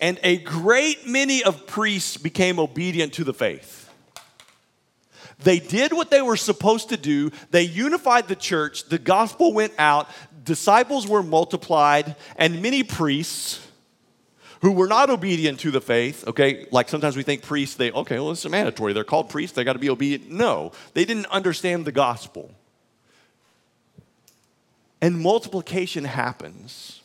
and 0.00 0.18
a 0.24 0.38
great 0.38 1.06
many 1.06 1.44
of 1.44 1.68
priests 1.68 2.16
became 2.16 2.58
obedient 2.58 3.12
to 3.14 3.24
the 3.24 3.32
faith. 3.32 3.88
They 5.38 5.60
did 5.60 5.92
what 5.92 6.10
they 6.10 6.20
were 6.20 6.36
supposed 6.36 6.88
to 6.88 6.96
do. 6.96 7.30
They 7.52 7.62
unified 7.62 8.26
the 8.26 8.34
church. 8.34 8.84
The 8.84 8.98
gospel 8.98 9.52
went 9.52 9.72
out. 9.78 10.08
Disciples 10.42 11.06
were 11.06 11.22
multiplied, 11.22 12.16
and 12.34 12.60
many 12.60 12.82
priests 12.82 13.64
who 14.62 14.72
were 14.72 14.88
not 14.88 15.10
obedient 15.10 15.60
to 15.60 15.70
the 15.70 15.80
faith, 15.80 16.26
okay, 16.26 16.66
like 16.72 16.88
sometimes 16.88 17.16
we 17.16 17.22
think 17.22 17.42
priests, 17.42 17.76
they, 17.76 17.92
okay, 17.92 18.16
well, 18.16 18.32
it's 18.32 18.48
mandatory. 18.48 18.92
They're 18.92 19.04
called 19.04 19.30
priests, 19.30 19.54
they 19.54 19.62
got 19.62 19.74
to 19.74 19.78
be 19.78 19.90
obedient. 19.90 20.28
No, 20.28 20.72
they 20.94 21.04
didn't 21.04 21.26
understand 21.26 21.84
the 21.84 21.92
gospel 21.92 22.52
and 25.02 25.20
multiplication 25.20 26.04
happens. 26.04 27.02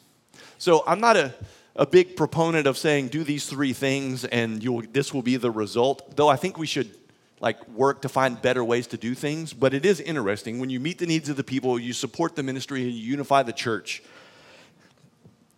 So 0.60 0.84
I'm 0.88 1.02
not 1.02 1.18
a, 1.18 1.34
a 1.76 1.86
big 1.86 2.16
proponent 2.16 2.68
of 2.68 2.78
saying 2.78 3.10
do 3.10 3.24
these 3.24 3.48
three 3.48 3.74
things 3.74 4.24
and 4.24 4.62
this 4.94 5.14
will 5.14 5.24
be 5.24 5.36
the 5.36 5.52
result, 5.52 6.16
though 6.16 6.30
I 6.30 6.36
think 6.36 6.58
we 6.58 6.68
should 6.68 6.96
like 7.40 7.68
work 7.70 8.04
to 8.04 8.10
find 8.10 8.42
better 8.42 8.64
ways 8.64 8.88
to 8.88 8.98
do 8.98 9.16
things. 9.16 9.52
But 9.52 9.74
it 9.74 9.84
is 9.84 10.00
interesting 10.00 10.60
when 10.60 10.70
you 10.70 10.80
meet 10.80 11.00
the 11.00 11.08
needs 11.08 11.28
of 11.28 11.38
the 11.38 11.44
people, 11.44 11.78
you 11.80 11.92
support 11.92 12.36
the 12.36 12.44
ministry, 12.44 12.84
and 12.84 12.92
you 12.92 13.02
unify 13.02 13.44
the 13.44 13.54
church, 13.54 14.04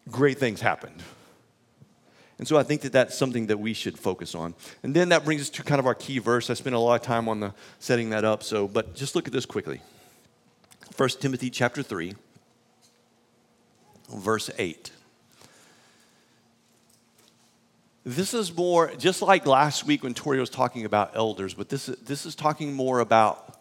great 0.10 0.40
things 0.40 0.62
happen. 0.62 0.94
And 2.38 2.48
so 2.48 2.58
I 2.58 2.64
think 2.64 2.82
that 2.82 2.94
that's 2.94 3.18
something 3.18 3.48
that 3.48 3.60
we 3.60 3.74
should 3.74 4.00
focus 4.00 4.34
on. 4.34 4.56
And 4.82 4.96
then 4.96 5.10
that 5.10 5.26
brings 5.26 5.42
us 5.42 5.50
to 5.52 5.64
kind 5.64 5.80
of 5.80 5.86
our 5.86 5.96
key 5.96 6.20
verse. 6.20 6.50
I 6.50 6.54
spent 6.54 6.74
a 6.74 6.80
lot 6.80 6.96
of 6.96 7.02
time 7.02 7.28
on 7.28 7.42
the 7.42 7.54
setting 7.80 8.12
that 8.12 8.24
up, 8.24 8.44
so 8.44 8.66
but 8.66 8.96
just 8.96 9.14
look 9.14 9.28
at 9.28 9.34
this 9.34 9.46
quickly. 9.46 9.82
1 10.96 11.10
Timothy 11.22 11.50
chapter 11.50 11.84
3 11.84 12.16
verse 14.10 14.50
8. 14.58 14.92
This 18.06 18.34
is 18.34 18.56
more, 18.56 18.92
just 18.98 19.22
like 19.22 19.46
last 19.46 19.86
week 19.86 20.04
when 20.04 20.14
Tori 20.14 20.40
was 20.40 20.50
talking 20.50 20.86
about 20.86 21.16
elders, 21.16 21.54
but 21.54 21.70
this, 21.70 21.86
this 21.86 22.26
is 22.26 22.34
talking 22.34 22.74
more 22.74 23.02
about 23.02 23.60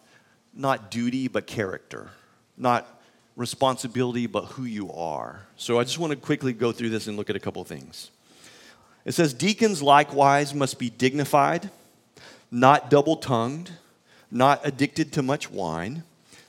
not 0.53 0.89
duty, 0.89 1.27
but 1.27 1.45
character. 1.45 2.09
Not 2.57 2.87
responsibility, 3.35 4.27
but 4.27 4.45
who 4.45 4.63
you 4.63 4.91
are. 4.91 5.45
So 5.55 5.79
I 5.79 5.83
just 5.83 5.99
want 5.99 6.11
to 6.11 6.17
quickly 6.17 6.53
go 6.53 6.71
through 6.71 6.89
this 6.89 7.07
and 7.07 7.15
look 7.15 7.29
at 7.29 7.35
a 7.35 7.39
couple 7.39 7.63
things. 7.63 8.11
It 9.05 9.13
says, 9.13 9.33
Deacons 9.33 9.81
likewise 9.81 10.53
must 10.53 10.79
be 10.79 10.89
dignified, 10.89 11.69
not 12.51 12.89
double 12.89 13.17
tongued, 13.17 13.71
not 14.31 14.61
addicted 14.63 15.13
to 15.13 15.21
much 15.21 15.49
wine, 15.51 16.03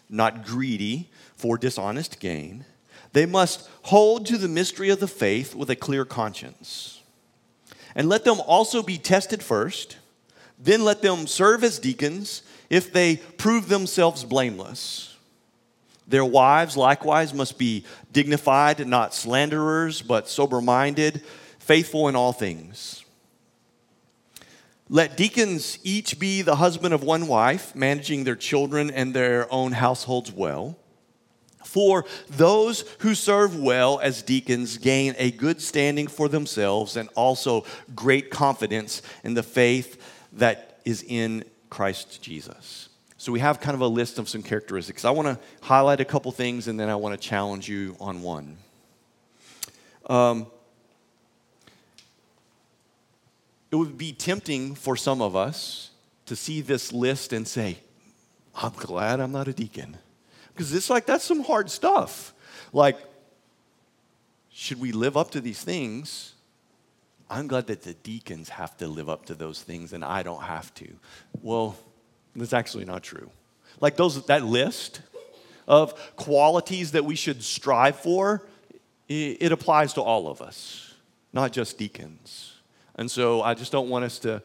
not 0.09 0.45
greedy 0.45 1.09
for 1.37 1.57
dishonest 1.59 2.19
gain 2.19 2.65
they 3.13 3.27
must 3.27 3.69
hold 3.83 4.27
to 4.27 4.39
the 4.39 4.49
mystery 4.49 4.91
of 4.91 5.01
the 5.01 5.09
faith 5.09 5.55
with 5.55 5.71
a 5.71 5.77
clear 5.77 6.05
conscience. 6.05 7.03
And 7.95 8.09
let 8.09 8.25
them 8.25 8.41
also 8.41 8.83
be 8.83 8.99
tested 8.99 9.43
first, 9.43 9.97
then 10.59 10.85
let 10.85 11.03
them 11.03 11.27
serve 11.27 11.65
as 11.65 11.79
deacons 11.79 12.43
if 12.69 12.93
they 12.93 13.17
prove 13.17 13.69
themselves 13.69 14.25
blameless. 14.25 15.17
Their 16.07 16.25
wives 16.25 16.77
likewise 16.77 17.33
must 17.33 17.57
be 17.57 17.85
dignified, 18.13 18.87
not 18.87 19.15
slanderers, 19.15 20.03
but 20.03 20.29
sober 20.29 20.61
minded, 20.61 21.23
faithful 21.59 22.09
in 22.09 22.17
all 22.17 22.33
things. 22.33 23.05
Let 24.89 25.17
deacons 25.17 25.79
each 25.85 26.19
be 26.19 26.43
the 26.43 26.57
husband 26.57 26.93
of 26.93 27.05
one 27.05 27.29
wife, 27.29 27.77
managing 27.77 28.25
their 28.25 28.35
children 28.35 28.91
and 28.91 29.15
their 29.15 29.47
own 29.53 29.71
households 29.71 30.33
well. 30.33 30.77
For 31.71 32.05
those 32.29 32.85
who 32.99 33.15
serve 33.15 33.57
well 33.57 34.01
as 34.01 34.23
deacons 34.23 34.77
gain 34.77 35.15
a 35.19 35.31
good 35.31 35.63
standing 35.63 36.09
for 36.09 36.29
themselves 36.29 36.97
and 36.97 37.09
also 37.15 37.65
great 37.95 38.29
confidence 38.29 39.03
in 39.23 39.35
the 39.35 39.45
faith 39.45 40.03
that 40.33 40.81
is 40.85 41.05
in 41.07 41.45
Christ 41.69 42.21
Jesus. 42.21 42.89
So 43.19 43.31
we 43.31 43.39
have 43.39 43.61
kind 43.61 43.77
of 43.77 43.83
a 43.83 43.87
list 43.87 44.19
of 44.19 44.29
some 44.29 44.43
characteristics. 44.43 45.05
I 45.05 45.11
want 45.11 45.29
to 45.29 45.39
highlight 45.65 46.01
a 46.01 46.05
couple 46.05 46.33
things 46.33 46.67
and 46.67 46.81
then 46.81 46.89
I 46.89 46.97
want 46.97 47.13
to 47.13 47.29
challenge 47.29 47.69
you 47.69 47.97
on 48.01 48.21
one. 48.21 48.57
Um, 50.07 50.49
it 53.71 53.77
would 53.77 53.97
be 53.97 54.11
tempting 54.11 54.75
for 54.75 54.97
some 54.97 55.23
of 55.23 55.37
us 55.37 55.91
to 56.27 56.35
see 56.35 56.63
this 56.63 56.93
list 56.93 57.33
and 57.33 57.47
say, 57.47 57.79
I'm 58.57 58.73
glad 58.73 59.21
I'm 59.21 59.31
not 59.31 59.47
a 59.47 59.53
deacon. 59.53 59.99
Because 60.61 60.75
it's 60.75 60.91
like, 60.91 61.07
that's 61.07 61.25
some 61.25 61.43
hard 61.43 61.71
stuff. 61.71 62.35
Like, 62.75 62.99
should 64.51 64.79
we 64.79 64.93
live 64.93 65.17
up 65.17 65.31
to 65.31 65.41
these 65.41 65.65
things? 65.65 66.35
I'm 67.31 67.47
glad 67.47 67.69
that 67.69 67.81
the 67.81 67.95
deacons 67.95 68.51
have 68.51 68.77
to 68.77 68.87
live 68.87 69.09
up 69.09 69.25
to 69.27 69.35
those 69.35 69.63
things 69.63 69.95
and 69.95 70.05
I 70.05 70.23
don't 70.23 70.43
have 70.43 70.75
to. 70.75 70.87
Well, 71.41 71.79
that's 72.37 72.53
actually 72.53 72.85
not 72.85 73.03
true. 73.03 73.31
Like 73.81 73.97
those 73.97 74.23
that 74.27 74.45
list 74.45 75.01
of 75.67 75.95
qualities 76.17 76.93
that 76.93 77.07
we 77.07 77.15
should 77.15 77.43
strive 77.43 77.97
for, 77.97 78.47
it 79.09 79.53
applies 79.53 79.95
to 79.95 80.03
all 80.03 80.29
of 80.29 80.43
us, 80.43 80.93
not 81.33 81.53
just 81.53 81.79
deacons. 81.79 82.53
And 82.97 83.11
so 83.11 83.41
I 83.41 83.55
just 83.55 83.73
don't 83.73 83.89
want 83.89 84.05
us 84.05 84.19
to 84.19 84.43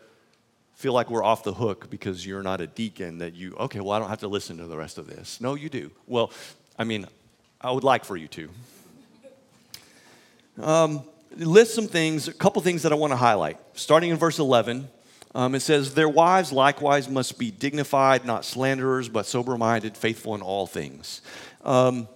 feel 0.76 0.94
like 0.94 1.10
we're 1.10 1.24
off 1.24 1.44
the 1.44 1.54
hook 1.54 1.90
because 1.90 2.26
you're 2.26 2.44
not 2.44 2.62
a 2.62 2.68
deacon 2.68 3.20
that 3.20 3.34
you, 3.34 3.56
okay, 3.56 3.80
well, 3.80 3.92
I 3.92 4.00
don't 4.00 4.10
have 4.10 4.20
to 4.20 4.28
listen 4.28 4.58
to 4.58 4.66
the 4.66 4.78
rest 4.78 4.98
of 4.98 5.08
this. 5.08 5.40
No, 5.42 5.56
you 5.56 5.70
do. 5.70 5.92
Well, 6.06 6.32
I 6.78 6.84
mean, 6.84 7.08
I 7.60 7.72
would 7.72 7.84
like 7.84 8.06
for 8.06 8.18
you 8.18 8.28
to. 8.28 8.50
Um, 10.62 11.04
list 11.38 11.76
some 11.76 11.88
things, 11.88 12.28
a 12.28 12.34
couple 12.34 12.62
things 12.62 12.84
that 12.84 12.92
I 12.92 12.96
want 12.96 13.12
to 13.12 13.18
highlight. 13.18 13.58
Starting 13.74 14.10
in 14.10 14.18
verse 14.18 14.40
11, 14.40 14.88
um, 15.34 15.56
it 15.56 15.62
says, 15.62 15.94
Their 15.94 16.10
wives 16.10 16.52
likewise 16.52 17.10
must 17.10 17.40
be 17.40 17.52
dignified, 17.52 18.26
not 18.26 18.46
slanderers, 18.46 19.10
but 19.10 19.26
sober 19.26 19.58
minded, 19.58 19.98
faithful 19.98 20.36
in 20.36 20.42
all 20.42 20.68
things. 20.68 21.22
Um, 21.64 22.08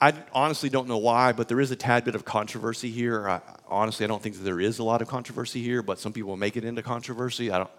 I 0.00 0.14
honestly 0.32 0.70
don't 0.70 0.88
know 0.88 0.98
why, 0.98 1.32
but 1.32 1.48
there 1.48 1.60
is 1.60 1.70
a 1.70 1.76
tad 1.76 2.04
bit 2.04 2.14
of 2.14 2.24
controversy 2.24 2.90
here. 2.90 3.28
I, 3.28 3.40
honestly, 3.68 4.04
I 4.04 4.08
don't 4.08 4.22
think 4.22 4.36
that 4.36 4.44
there 4.44 4.60
is 4.60 4.78
a 4.78 4.84
lot 4.84 5.02
of 5.02 5.08
controversy 5.08 5.62
here, 5.62 5.82
but 5.82 5.98
some 5.98 6.12
people 6.12 6.36
make 6.36 6.56
it 6.56 6.64
into 6.64 6.82
controversy. 6.82 7.50
I 7.50 7.58
don't, 7.58 7.70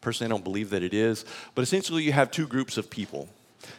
personally, 0.00 0.32
I 0.32 0.34
don't 0.34 0.44
believe 0.44 0.70
that 0.70 0.82
it 0.82 0.94
is. 0.94 1.26
But 1.54 1.62
essentially, 1.62 2.02
you 2.02 2.12
have 2.12 2.30
two 2.30 2.46
groups 2.46 2.78
of 2.78 2.88
people. 2.88 3.28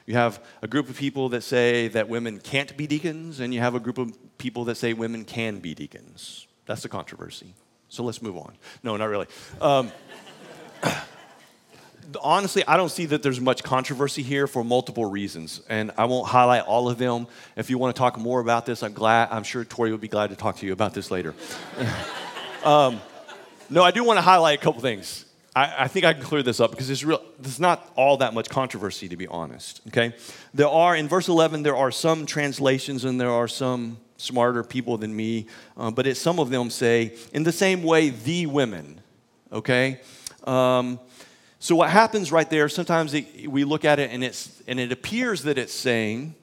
You 0.06 0.14
have 0.16 0.44
a 0.62 0.68
group 0.68 0.90
of 0.90 0.98
people 0.98 1.30
that 1.30 1.42
say 1.42 1.88
that 1.90 2.08
women 2.08 2.40
can't 2.40 2.76
be 2.78 2.86
deacons, 2.86 3.40
and 3.40 3.54
you 3.54 3.62
have 3.62 3.74
a 3.74 3.80
group 3.80 3.98
of 3.98 4.16
people 4.38 4.66
that 4.66 4.76
say 4.76 4.94
women 4.94 5.26
can 5.26 5.60
be 5.60 5.74
deacons. 5.74 6.46
That's 6.66 6.84
the 6.84 6.90
controversy. 6.90 7.54
So 7.90 8.04
let's 8.04 8.22
move 8.22 8.38
on. 8.38 8.54
No, 8.84 8.96
not 8.98 9.06
really. 9.06 9.28
Um, 9.62 9.92
honestly, 12.22 12.64
I 12.68 12.78
don't 12.78 12.90
see 12.90 13.06
that 13.08 13.24
there's 13.24 13.42
much 13.42 13.64
controversy 13.64 14.22
here 14.22 14.48
for 14.48 14.64
multiple 14.64 15.06
reasons, 15.06 15.62
and 15.70 15.92
I 15.98 16.06
won't 16.06 16.28
highlight 16.28 16.64
all 16.64 16.90
of 16.90 16.98
them. 16.98 17.28
If 17.56 17.70
you 17.70 17.78
want 17.78 17.96
to 17.96 18.00
talk 18.00 18.18
more 18.18 18.40
about 18.40 18.66
this, 18.66 18.84
I'm 18.84 18.94
glad. 18.94 19.30
I'm 19.32 19.44
sure 19.44 19.66
Tori 19.66 19.92
would 19.92 20.02
be 20.02 20.08
glad 20.08 20.30
to 20.30 20.36
talk 20.36 20.58
to 20.58 20.66
you 20.66 20.74
about 20.74 20.94
this 20.94 21.12
later. 21.12 21.34
um, 22.64 23.02
no, 23.70 23.84
I 23.84 23.92
do 23.92 24.04
want 24.04 24.18
to 24.18 24.22
highlight 24.22 24.60
a 24.60 24.62
couple 24.62 24.82
things. 24.82 25.26
I, 25.56 25.84
I, 25.84 25.88
think 25.88 26.06
I 26.06 26.14
can 26.14 26.24
clear 26.24 26.44
this 26.44 26.60
up 26.60 26.72
because 26.72 26.90
it's 26.90 27.04
real, 27.04 27.22
there's 27.40 27.60
not 27.60 27.92
all 27.96 28.18
that 28.18 28.34
much 28.34 28.50
controversy, 28.50 29.10
to 29.10 29.18
be 29.18 29.28
honest. 29.28 29.82
Okay, 29.88 30.14
there 30.54 30.70
are 30.70 30.96
in 30.96 31.08
verse 31.08 31.28
11 31.28 31.64
there 31.64 31.76
are 31.76 31.92
some 31.92 32.26
translations 32.26 33.06
and 33.06 33.20
there 33.20 33.32
are 33.32 33.48
some 33.48 33.98
smarter 34.18 34.64
people 34.64 34.98
than 34.98 35.16
me, 35.16 35.48
uh, 35.76 35.92
but 35.92 36.08
it, 36.08 36.16
some 36.16 36.40
of 36.40 36.50
them 36.50 36.70
say 36.70 37.16
in 37.34 37.44
the 37.44 37.52
same 37.52 37.84
way 37.84 38.10
the 38.10 38.46
women. 38.46 39.02
Okay. 39.52 40.00
Um, 40.44 41.00
so 41.60 41.76
what 41.76 41.90
happens 41.90 42.32
right 42.32 42.50
there, 42.50 42.70
sometimes 42.70 43.14
it, 43.14 43.48
we 43.48 43.64
look 43.64 43.84
at 43.84 44.00
it 44.00 44.12
and, 44.12 44.24
it's, 44.24 44.62
and 44.68 44.80
it 44.80 44.92
appears 44.92 45.44
that 45.44 45.58
it's 45.58 45.74
saying 45.74 46.36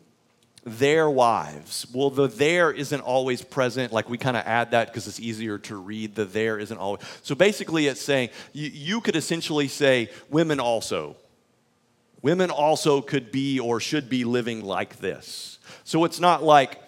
their 0.65 1.09
wives. 1.09 1.87
Well, 1.93 2.11
the 2.11 2.27
there 2.27 2.73
isn't 2.73 3.01
always 3.01 3.43
present. 3.43 3.93
Like 3.93 4.09
we 4.09 4.19
kind 4.19 4.37
of 4.37 4.45
add 4.47 4.73
that 4.73 4.89
because 4.89 5.07
it's 5.07 5.21
easier 5.21 5.59
to 5.59 5.77
read. 5.77 6.15
The 6.15 6.25
there 6.25 6.59
isn't 6.59 6.79
always. 6.79 7.03
So 7.23 7.35
basically, 7.35 7.87
it's 7.87 8.01
saying 8.01 8.31
you, 8.53 8.71
you 8.73 9.01
could 9.01 9.15
essentially 9.15 9.69
say 9.69 10.11
women 10.31 10.61
also. 10.61 11.17
Women 12.23 12.51
also 12.51 13.03
could 13.03 13.31
be 13.31 13.61
or 13.61 13.81
should 13.81 14.09
be 14.09 14.25
living 14.25 14.65
like 14.65 14.97
this. 14.97 15.59
So 15.85 16.05
it's 16.05 16.19
not 16.19 16.43
like 16.43 16.81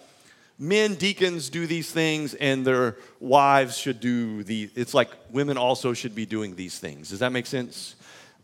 men 0.57 0.95
deacons 0.95 1.49
do 1.49 1.67
these 1.67 1.91
things 1.91 2.33
and 2.33 2.65
their 2.65 2.97
wives 3.19 3.77
should 3.77 3.99
do 3.99 4.43
the 4.43 4.69
it's 4.75 4.95
like 4.95 5.09
women 5.31 5.55
also 5.55 5.93
should 5.93 6.15
be 6.15 6.25
doing 6.25 6.55
these 6.55 6.79
things 6.79 7.11
does 7.11 7.19
that 7.19 7.31
make 7.31 7.45
sense 7.45 7.95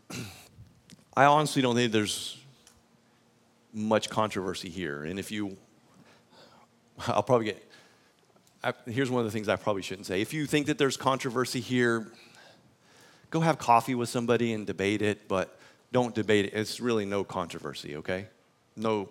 I 1.16 1.26
honestly 1.26 1.62
don't 1.62 1.76
think 1.76 1.92
there's 1.92 2.38
much 3.74 4.10
controversy 4.10 4.70
here. 4.70 5.04
And 5.04 5.20
if 5.20 5.32
you, 5.32 5.58
I'll 7.08 7.24
probably 7.24 7.48
get, 7.48 7.72
I, 8.64 8.74
here's 8.86 9.10
one 9.10 9.20
of 9.20 9.26
the 9.26 9.32
things 9.32 9.50
I 9.50 9.56
probably 9.56 9.82
shouldn't 9.82 10.08
say. 10.08 10.22
If 10.22 10.34
you 10.34 10.46
think 10.46 10.68
that 10.68 10.78
there's 10.78 10.98
controversy 10.98 11.60
here, 11.60 12.08
go 13.30 13.40
have 13.42 13.58
coffee 13.58 13.96
with 13.96 14.10
somebody 14.10 14.54
and 14.54 14.66
debate 14.66 15.02
it, 15.02 15.28
but 15.28 15.58
don't 15.92 16.16
debate 16.16 16.46
it. 16.46 16.54
It's 16.54 16.80
really 16.80 17.06
no 17.06 17.24
controversy, 17.24 17.98
okay? 17.98 18.28
No. 18.76 19.10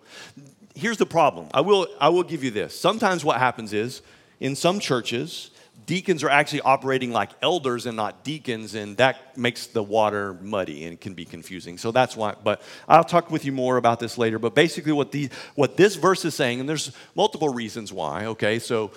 Here's 0.75 0.99
the 0.99 1.07
problem. 1.07 1.49
I 1.55 1.61
will, 1.61 1.87
I 2.01 2.09
will 2.09 2.23
give 2.23 2.43
you 2.43 2.51
this. 2.51 2.79
Sometimes 2.79 3.25
what 3.25 3.39
happens 3.39 3.73
is, 3.73 4.03
in 4.41 4.57
some 4.57 4.81
churches, 4.81 5.52
deacons 5.87 6.23
are 6.23 6.29
actually 6.31 6.61
operating 6.63 7.13
like 7.13 7.31
elders 7.43 7.87
and 7.87 7.97
not 7.97 8.25
deacons, 8.25 8.75
and 8.75 8.97
that 8.99 9.37
makes 9.37 9.67
the 9.67 9.83
water 9.83 10.35
muddy 10.35 10.85
and 10.85 11.01
can 11.01 11.15
be 11.15 11.25
confusing. 11.25 11.79
So 11.79 11.93
that's 11.93 12.17
why, 12.17 12.35
but 12.43 12.63
I'll 12.89 13.05
talk 13.05 13.31
with 13.31 13.45
you 13.45 13.53
more 13.53 13.77
about 13.77 14.01
this 14.01 14.19
later. 14.19 14.39
But 14.39 14.55
basically, 14.55 14.93
what, 14.93 15.13
the, 15.13 15.29
what 15.55 15.77
this 15.77 15.97
verse 15.97 16.25
is 16.25 16.35
saying, 16.35 16.61
and 16.61 16.69
there's 16.69 16.93
multiple 17.15 17.49
reasons 17.49 17.93
why, 17.93 18.27
okay? 18.27 18.59
So 18.59 18.93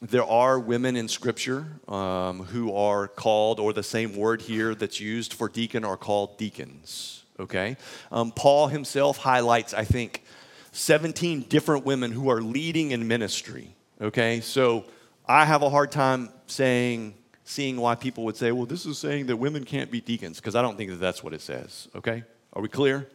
there 0.00 0.24
are 0.24 0.58
women 0.58 0.96
in 0.96 1.08
Scripture 1.08 1.66
um, 1.88 2.44
who 2.44 2.74
are 2.74 3.08
called, 3.08 3.60
or 3.60 3.72
the 3.72 3.82
same 3.82 4.16
word 4.16 4.42
here 4.42 4.74
that's 4.74 5.00
used 5.00 5.34
for 5.34 5.48
deacon 5.48 5.84
are 5.84 5.96
called 5.96 6.38
deacons, 6.38 7.24
okay? 7.38 7.76
Um, 8.10 8.32
Paul 8.32 8.68
himself 8.68 9.18
highlights, 9.18 9.74
I 9.74 9.84
think, 9.84 10.24
17 10.72 11.42
different 11.42 11.84
women 11.84 12.10
who 12.10 12.28
are 12.30 12.42
leading 12.42 12.90
in 12.90 13.06
ministry, 13.06 13.74
okay? 14.00 14.40
So 14.40 14.84
I 15.26 15.44
have 15.44 15.62
a 15.62 15.70
hard 15.70 15.90
time 15.90 16.30
saying, 16.46 17.14
seeing 17.44 17.76
why 17.78 17.94
people 17.94 18.24
would 18.24 18.36
say, 18.36 18.52
well, 18.52 18.66
this 18.66 18.86
is 18.86 18.98
saying 18.98 19.26
that 19.26 19.36
women 19.36 19.64
can't 19.64 19.90
be 19.90 20.00
deacons, 20.00 20.38
because 20.38 20.54
I 20.54 20.62
don't 20.62 20.76
think 20.76 20.90
that 20.90 20.96
that's 20.96 21.22
what 21.22 21.32
it 21.32 21.40
says, 21.40 21.88
okay? 21.94 22.24
Are 22.52 22.62
we 22.62 22.68
clear? 22.68 23.08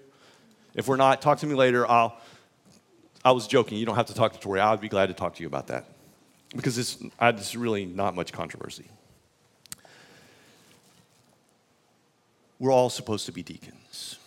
If 0.76 0.88
we're 0.88 0.98
not, 0.98 1.22
talk 1.22 1.40
to 1.40 1.48
me 1.48 1.56
later. 1.56 1.90
I'll, 1.90 2.18
I 3.24 3.32
was 3.32 3.48
joking. 3.48 3.78
You 3.78 3.86
don't 3.86 3.96
have 3.96 4.08
to 4.08 4.14
talk 4.14 4.34
to 4.34 4.40
Tori. 4.40 4.60
I 4.60 4.72
would 4.72 4.82
be 4.82 4.90
glad 4.90 5.08
to 5.08 5.14
talk 5.14 5.36
to 5.36 5.42
you 5.42 5.48
about 5.48 5.68
that 5.68 5.86
because 6.56 6.78
it's, 6.78 6.98
it's 7.22 7.56
really 7.56 7.86
not 7.86 8.16
much 8.16 8.32
controversy. 8.32 8.86
We're 12.60 12.72
all 12.72 12.90
supposed 12.90 13.26
to 13.26 13.32
be 13.32 13.42
deacons 13.42 14.19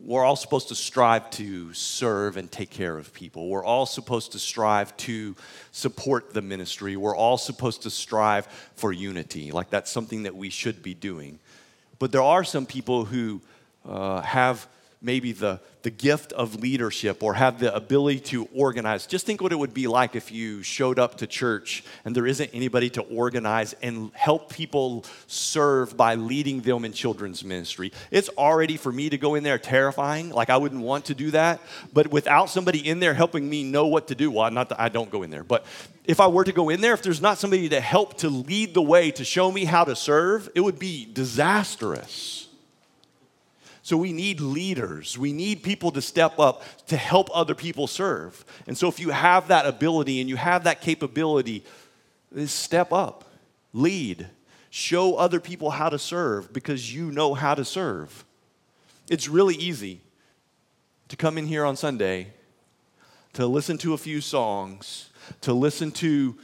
we're 0.00 0.24
all 0.24 0.36
supposed 0.36 0.68
to 0.68 0.74
strive 0.74 1.28
to 1.30 1.72
serve 1.74 2.36
and 2.36 2.50
take 2.50 2.70
care 2.70 2.96
of 2.96 3.12
people. 3.12 3.48
We're 3.48 3.64
all 3.64 3.84
supposed 3.84 4.32
to 4.32 4.38
strive 4.38 4.96
to 4.98 5.34
support 5.72 6.32
the 6.32 6.42
ministry. 6.42 6.96
We're 6.96 7.16
all 7.16 7.36
supposed 7.36 7.82
to 7.82 7.90
strive 7.90 8.46
for 8.76 8.92
unity. 8.92 9.50
Like 9.50 9.70
that's 9.70 9.90
something 9.90 10.22
that 10.22 10.36
we 10.36 10.50
should 10.50 10.82
be 10.82 10.94
doing. 10.94 11.40
But 11.98 12.12
there 12.12 12.22
are 12.22 12.44
some 12.44 12.64
people 12.64 13.06
who 13.06 13.40
uh, 13.84 14.20
have 14.20 14.68
maybe 15.00 15.32
the, 15.32 15.60
the 15.82 15.90
gift 15.90 16.32
of 16.32 16.56
leadership 16.56 17.22
or 17.22 17.34
have 17.34 17.60
the 17.60 17.74
ability 17.74 18.18
to 18.18 18.48
organize, 18.54 19.06
just 19.06 19.26
think 19.26 19.40
what 19.40 19.52
it 19.52 19.58
would 19.58 19.72
be 19.72 19.86
like 19.86 20.16
if 20.16 20.32
you 20.32 20.62
showed 20.62 20.98
up 20.98 21.18
to 21.18 21.26
church 21.26 21.84
and 22.04 22.16
there 22.16 22.26
isn't 22.26 22.50
anybody 22.52 22.90
to 22.90 23.02
organize 23.02 23.74
and 23.80 24.10
help 24.14 24.52
people 24.52 25.04
serve 25.28 25.96
by 25.96 26.16
leading 26.16 26.60
them 26.62 26.84
in 26.84 26.92
children's 26.92 27.44
ministry. 27.44 27.92
It's 28.10 28.28
already 28.30 28.76
for 28.76 28.90
me 28.90 29.08
to 29.10 29.18
go 29.18 29.36
in 29.36 29.44
there 29.44 29.58
terrifying, 29.58 30.30
like 30.30 30.50
I 30.50 30.56
wouldn't 30.56 30.82
want 30.82 31.06
to 31.06 31.14
do 31.14 31.30
that, 31.30 31.60
but 31.92 32.08
without 32.08 32.50
somebody 32.50 32.86
in 32.86 32.98
there 32.98 33.14
helping 33.14 33.48
me 33.48 33.62
know 33.62 33.86
what 33.86 34.08
to 34.08 34.16
do, 34.16 34.32
well, 34.32 34.50
not 34.50 34.70
that 34.70 34.80
I 34.80 34.88
don't 34.88 35.10
go 35.10 35.22
in 35.22 35.30
there, 35.30 35.44
but 35.44 35.64
if 36.04 36.18
I 36.20 36.26
were 36.26 36.44
to 36.44 36.52
go 36.52 36.70
in 36.70 36.80
there, 36.80 36.94
if 36.94 37.02
there's 37.02 37.20
not 37.20 37.38
somebody 37.38 37.68
to 37.68 37.80
help 37.80 38.14
to 38.18 38.30
lead 38.30 38.74
the 38.74 38.82
way, 38.82 39.12
to 39.12 39.24
show 39.24 39.52
me 39.52 39.64
how 39.64 39.84
to 39.84 39.94
serve, 39.94 40.48
it 40.56 40.60
would 40.60 40.78
be 40.78 41.06
disastrous. 41.12 42.47
So 43.88 43.96
we 43.96 44.12
need 44.12 44.42
leaders. 44.42 45.16
We 45.16 45.32
need 45.32 45.62
people 45.62 45.92
to 45.92 46.02
step 46.02 46.38
up 46.38 46.62
to 46.88 46.96
help 46.98 47.30
other 47.32 47.54
people 47.54 47.86
serve. 47.86 48.44
And 48.66 48.76
so 48.76 48.86
if 48.86 49.00
you 49.00 49.08
have 49.08 49.48
that 49.48 49.64
ability 49.64 50.20
and 50.20 50.28
you 50.28 50.36
have 50.36 50.64
that 50.64 50.82
capability, 50.82 51.64
step 52.44 52.92
up, 52.92 53.24
lead, 53.72 54.26
show 54.68 55.16
other 55.16 55.40
people 55.40 55.70
how 55.70 55.88
to 55.88 55.98
serve 55.98 56.52
because 56.52 56.94
you 56.94 57.10
know 57.10 57.32
how 57.32 57.54
to 57.54 57.64
serve. 57.64 58.26
It's 59.08 59.26
really 59.26 59.54
easy 59.54 60.02
to 61.08 61.16
come 61.16 61.38
in 61.38 61.46
here 61.46 61.64
on 61.64 61.74
Sunday, 61.74 62.34
to 63.32 63.46
listen 63.46 63.78
to 63.78 63.94
a 63.94 63.98
few 63.98 64.20
songs, 64.20 65.08
to 65.40 65.54
listen 65.54 65.92
to 65.92 66.36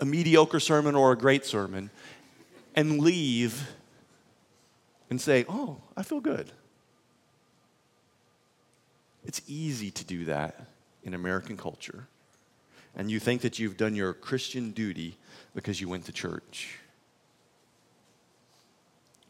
a 0.00 0.06
mediocre 0.06 0.60
sermon 0.60 0.94
or 0.94 1.12
a 1.12 1.16
great 1.18 1.44
sermon, 1.44 1.90
and 2.74 3.02
leave 3.02 3.68
and 5.10 5.20
say, 5.20 5.44
Oh, 5.48 5.78
I 5.96 6.02
feel 6.02 6.20
good. 6.20 6.50
It's 9.24 9.42
easy 9.46 9.90
to 9.90 10.04
do 10.04 10.24
that 10.26 10.66
in 11.02 11.14
American 11.14 11.56
culture. 11.56 12.06
And 12.96 13.10
you 13.10 13.20
think 13.20 13.42
that 13.42 13.58
you've 13.58 13.76
done 13.76 13.94
your 13.94 14.14
Christian 14.14 14.70
duty 14.70 15.18
because 15.54 15.80
you 15.80 15.88
went 15.88 16.06
to 16.06 16.12
church. 16.12 16.78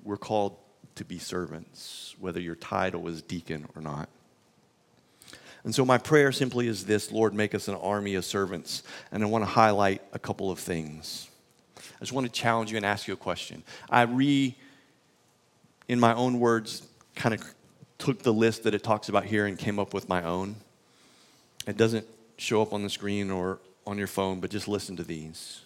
We're 0.05 0.17
called 0.17 0.57
to 0.95 1.05
be 1.05 1.19
servants, 1.19 2.15
whether 2.21 2.41
your 2.41 2.55
title 2.55 3.09
is 3.09 3.23
deacon 3.23 3.67
or 3.75 3.83
not. 3.83 4.09
And 5.65 5.75
so, 5.75 5.85
my 5.85 5.99
prayer 5.99 6.31
simply 6.31 6.69
is 6.69 6.85
this 6.85 7.11
Lord, 7.11 7.35
make 7.35 7.55
us 7.55 7.67
an 7.67 7.75
army 7.75 8.15
of 8.15 8.25
servants. 8.25 8.85
And 9.11 9.23
I 9.23 9.27
want 9.27 9.43
to 9.43 9.51
highlight 9.51 10.01
a 10.13 10.19
couple 10.19 10.51
of 10.51 10.61
things. 10.61 11.29
I 11.77 12.01
just 12.01 12.13
want 12.13 12.27
to 12.27 12.33
challenge 12.33 12.71
you 12.71 12.77
and 12.77 12.87
ask 12.87 13.09
you 13.09 13.15
a 13.15 13.17
question. 13.17 13.65
I 13.91 14.03
re 14.03 14.55
in 15.89 16.01
my 16.01 16.15
own 16.15 16.41
words, 16.41 16.87
kind 17.15 17.35
of 17.35 17.43
took 17.99 18.23
the 18.23 18.33
list 18.33 18.65
that 18.65 18.75
it 18.75 18.83
talks 18.83 19.09
about 19.09 19.25
here 19.25 19.47
and 19.47 19.59
came 19.59 19.79
up 19.79 19.95
with 19.95 20.09
my 20.09 20.23
own. 20.23 20.57
It 21.67 21.77
doesn't 21.77 22.07
show 22.37 22.63
up 22.63 22.73
on 22.73 22.83
the 22.83 22.91
screen 22.91 23.31
or 23.31 23.59
on 23.87 23.99
your 23.99 24.07
phone, 24.07 24.41
but 24.41 24.51
just 24.51 24.69
listen 24.69 24.97
to 24.97 25.05
these. 25.05 25.63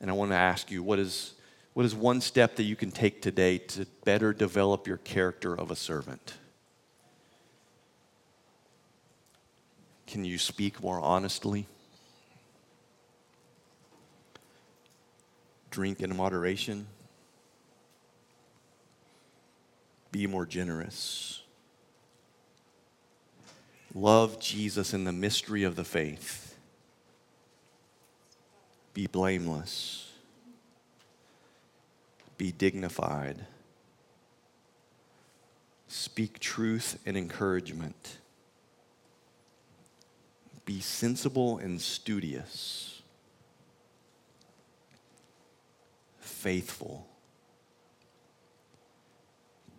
And 0.00 0.10
I 0.10 0.14
want 0.14 0.30
to 0.30 0.36
ask 0.36 0.70
you 0.70 0.82
what 0.82 0.98
is, 0.98 1.34
what 1.74 1.84
is 1.84 1.94
one 1.94 2.20
step 2.20 2.56
that 2.56 2.62
you 2.64 2.76
can 2.76 2.90
take 2.90 3.20
today 3.20 3.58
to 3.58 3.86
better 4.04 4.32
develop 4.32 4.86
your 4.86 4.98
character 4.98 5.54
of 5.58 5.70
a 5.70 5.76
servant? 5.76 6.34
Can 10.06 10.24
you 10.24 10.38
speak 10.38 10.82
more 10.82 11.00
honestly? 11.00 11.66
Drink 15.70 16.00
in 16.00 16.16
moderation? 16.16 16.86
Be 20.14 20.28
more 20.28 20.46
generous. 20.46 21.42
Love 23.96 24.38
Jesus 24.38 24.94
in 24.94 25.02
the 25.02 25.10
mystery 25.10 25.64
of 25.64 25.74
the 25.74 25.82
faith. 25.82 26.56
Be 28.92 29.08
blameless. 29.08 30.12
Be 32.38 32.52
dignified. 32.52 33.44
Speak 35.88 36.38
truth 36.38 36.96
and 37.04 37.16
encouragement. 37.16 38.18
Be 40.64 40.78
sensible 40.78 41.58
and 41.58 41.80
studious. 41.80 43.02
Faithful 46.20 47.08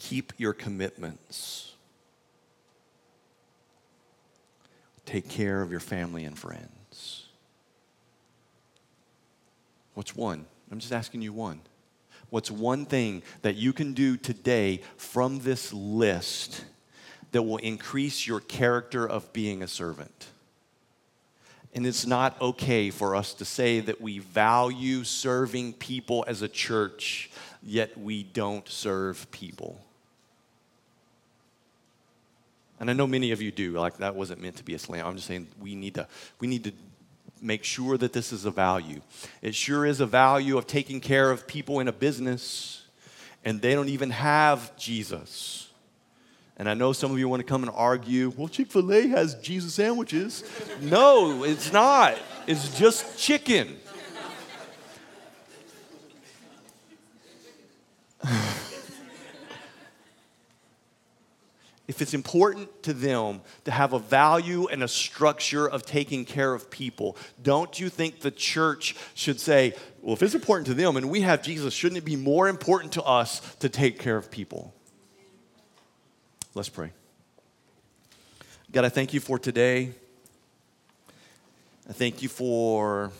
Keep 0.09 0.33
your 0.37 0.53
commitments. 0.53 1.73
Take 5.07 5.27
care 5.27 5.63
of 5.63 5.71
your 5.71 5.79
family 5.79 6.25
and 6.25 6.37
friends. 6.37 7.25
What's 9.95 10.15
one? 10.15 10.45
I'm 10.71 10.77
just 10.77 10.93
asking 10.93 11.23
you 11.23 11.33
one. 11.33 11.59
What's 12.29 12.51
one 12.51 12.85
thing 12.85 13.23
that 13.41 13.55
you 13.55 13.73
can 13.73 13.93
do 13.93 14.15
today 14.15 14.81
from 14.95 15.39
this 15.39 15.73
list 15.73 16.63
that 17.31 17.41
will 17.41 17.57
increase 17.57 18.27
your 18.27 18.41
character 18.41 19.09
of 19.09 19.33
being 19.33 19.63
a 19.63 19.67
servant? 19.67 20.27
And 21.73 21.87
it's 21.87 22.05
not 22.05 22.39
okay 22.39 22.91
for 22.91 23.15
us 23.15 23.33
to 23.33 23.45
say 23.45 23.79
that 23.79 23.99
we 23.99 24.19
value 24.19 25.03
serving 25.03 25.73
people 25.73 26.23
as 26.27 26.43
a 26.43 26.47
church, 26.47 27.31
yet 27.63 27.97
we 27.97 28.21
don't 28.21 28.69
serve 28.69 29.31
people. 29.31 29.81
And 32.79 32.89
I 32.89 32.93
know 32.93 33.07
many 33.07 33.31
of 33.31 33.41
you 33.41 33.51
do. 33.51 33.71
Like 33.71 33.97
that 33.97 34.15
wasn't 34.15 34.41
meant 34.41 34.57
to 34.57 34.63
be 34.63 34.73
a 34.73 34.79
slam. 34.79 35.05
I'm 35.05 35.15
just 35.15 35.27
saying 35.27 35.47
we 35.59 35.75
need 35.75 35.95
to 35.95 36.07
we 36.39 36.47
need 36.47 36.63
to 36.65 36.73
make 37.41 37.63
sure 37.63 37.97
that 37.97 38.13
this 38.13 38.31
is 38.33 38.45
a 38.45 38.51
value. 38.51 39.01
It 39.41 39.55
sure 39.55 39.85
is 39.85 39.99
a 39.99 40.05
value 40.05 40.57
of 40.57 40.67
taking 40.67 40.99
care 40.99 41.31
of 41.31 41.47
people 41.47 41.79
in 41.79 41.87
a 41.87 41.93
business 41.93 42.83
and 43.43 43.61
they 43.61 43.73
don't 43.73 43.89
even 43.89 44.09
have 44.09 44.75
Jesus. 44.75 45.69
And 46.57 46.69
I 46.69 46.73
know 46.73 46.93
some 46.93 47.11
of 47.11 47.19
you 47.19 47.27
want 47.27 47.41
to 47.41 47.45
come 47.45 47.63
and 47.63 47.71
argue, 47.75 48.33
well, 48.35 48.47
Chick 48.47 48.71
fil 48.71 48.91
A 48.93 49.07
has 49.09 49.35
Jesus 49.35 49.73
sandwiches. 49.73 50.43
no, 50.81 51.43
it's 51.43 51.71
not. 51.71 52.17
It's 52.47 52.77
just 52.77 53.19
chicken. 53.19 53.77
if 61.87 62.01
it's 62.01 62.13
important 62.13 62.83
to 62.83 62.93
them 62.93 63.41
to 63.65 63.71
have 63.71 63.93
a 63.93 63.99
value 63.99 64.67
and 64.67 64.81
a 64.81 64.87
structure 64.87 65.67
of 65.67 65.85
taking 65.85 66.25
care 66.25 66.53
of 66.53 66.71
people, 66.71 67.15
don't 67.41 67.79
you 67.79 67.89
think 67.89 68.21
the 68.21 68.31
church 68.31 68.95
should 69.13 69.39
say, 69.39 69.73
well, 70.01 70.13
if 70.13 70.23
it's 70.23 70.33
important 70.33 70.67
to 70.67 70.73
them 70.73 70.97
and 70.97 71.09
we 71.09 71.21
have 71.21 71.43
Jesus, 71.43 71.73
shouldn't 71.73 71.97
it 71.97 72.05
be 72.05 72.15
more 72.15 72.47
important 72.47 72.93
to 72.93 73.03
us 73.03 73.39
to 73.57 73.69
take 73.69 73.99
care 73.99 74.17
of 74.17 74.31
people? 74.31 74.73
Let's 76.55 76.69
pray. 76.69 76.91
God, 78.71 78.85
I 78.85 78.89
thank 78.89 79.13
you 79.13 79.19
for 79.19 79.37
today. 79.37 79.91
I 81.87 81.93
thank 81.93 82.23
you 82.23 82.29
for 82.29 83.11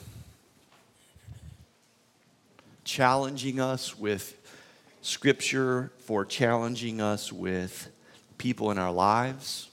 challenging 2.83 3.59
us 3.59 3.97
with 3.97 4.35
scripture, 5.01 5.91
for 5.99 6.25
challenging 6.25 6.99
us 6.99 7.31
with 7.31 7.91
people 8.45 8.69
in 8.69 8.77
our 8.77 8.91
lives. 8.91 9.71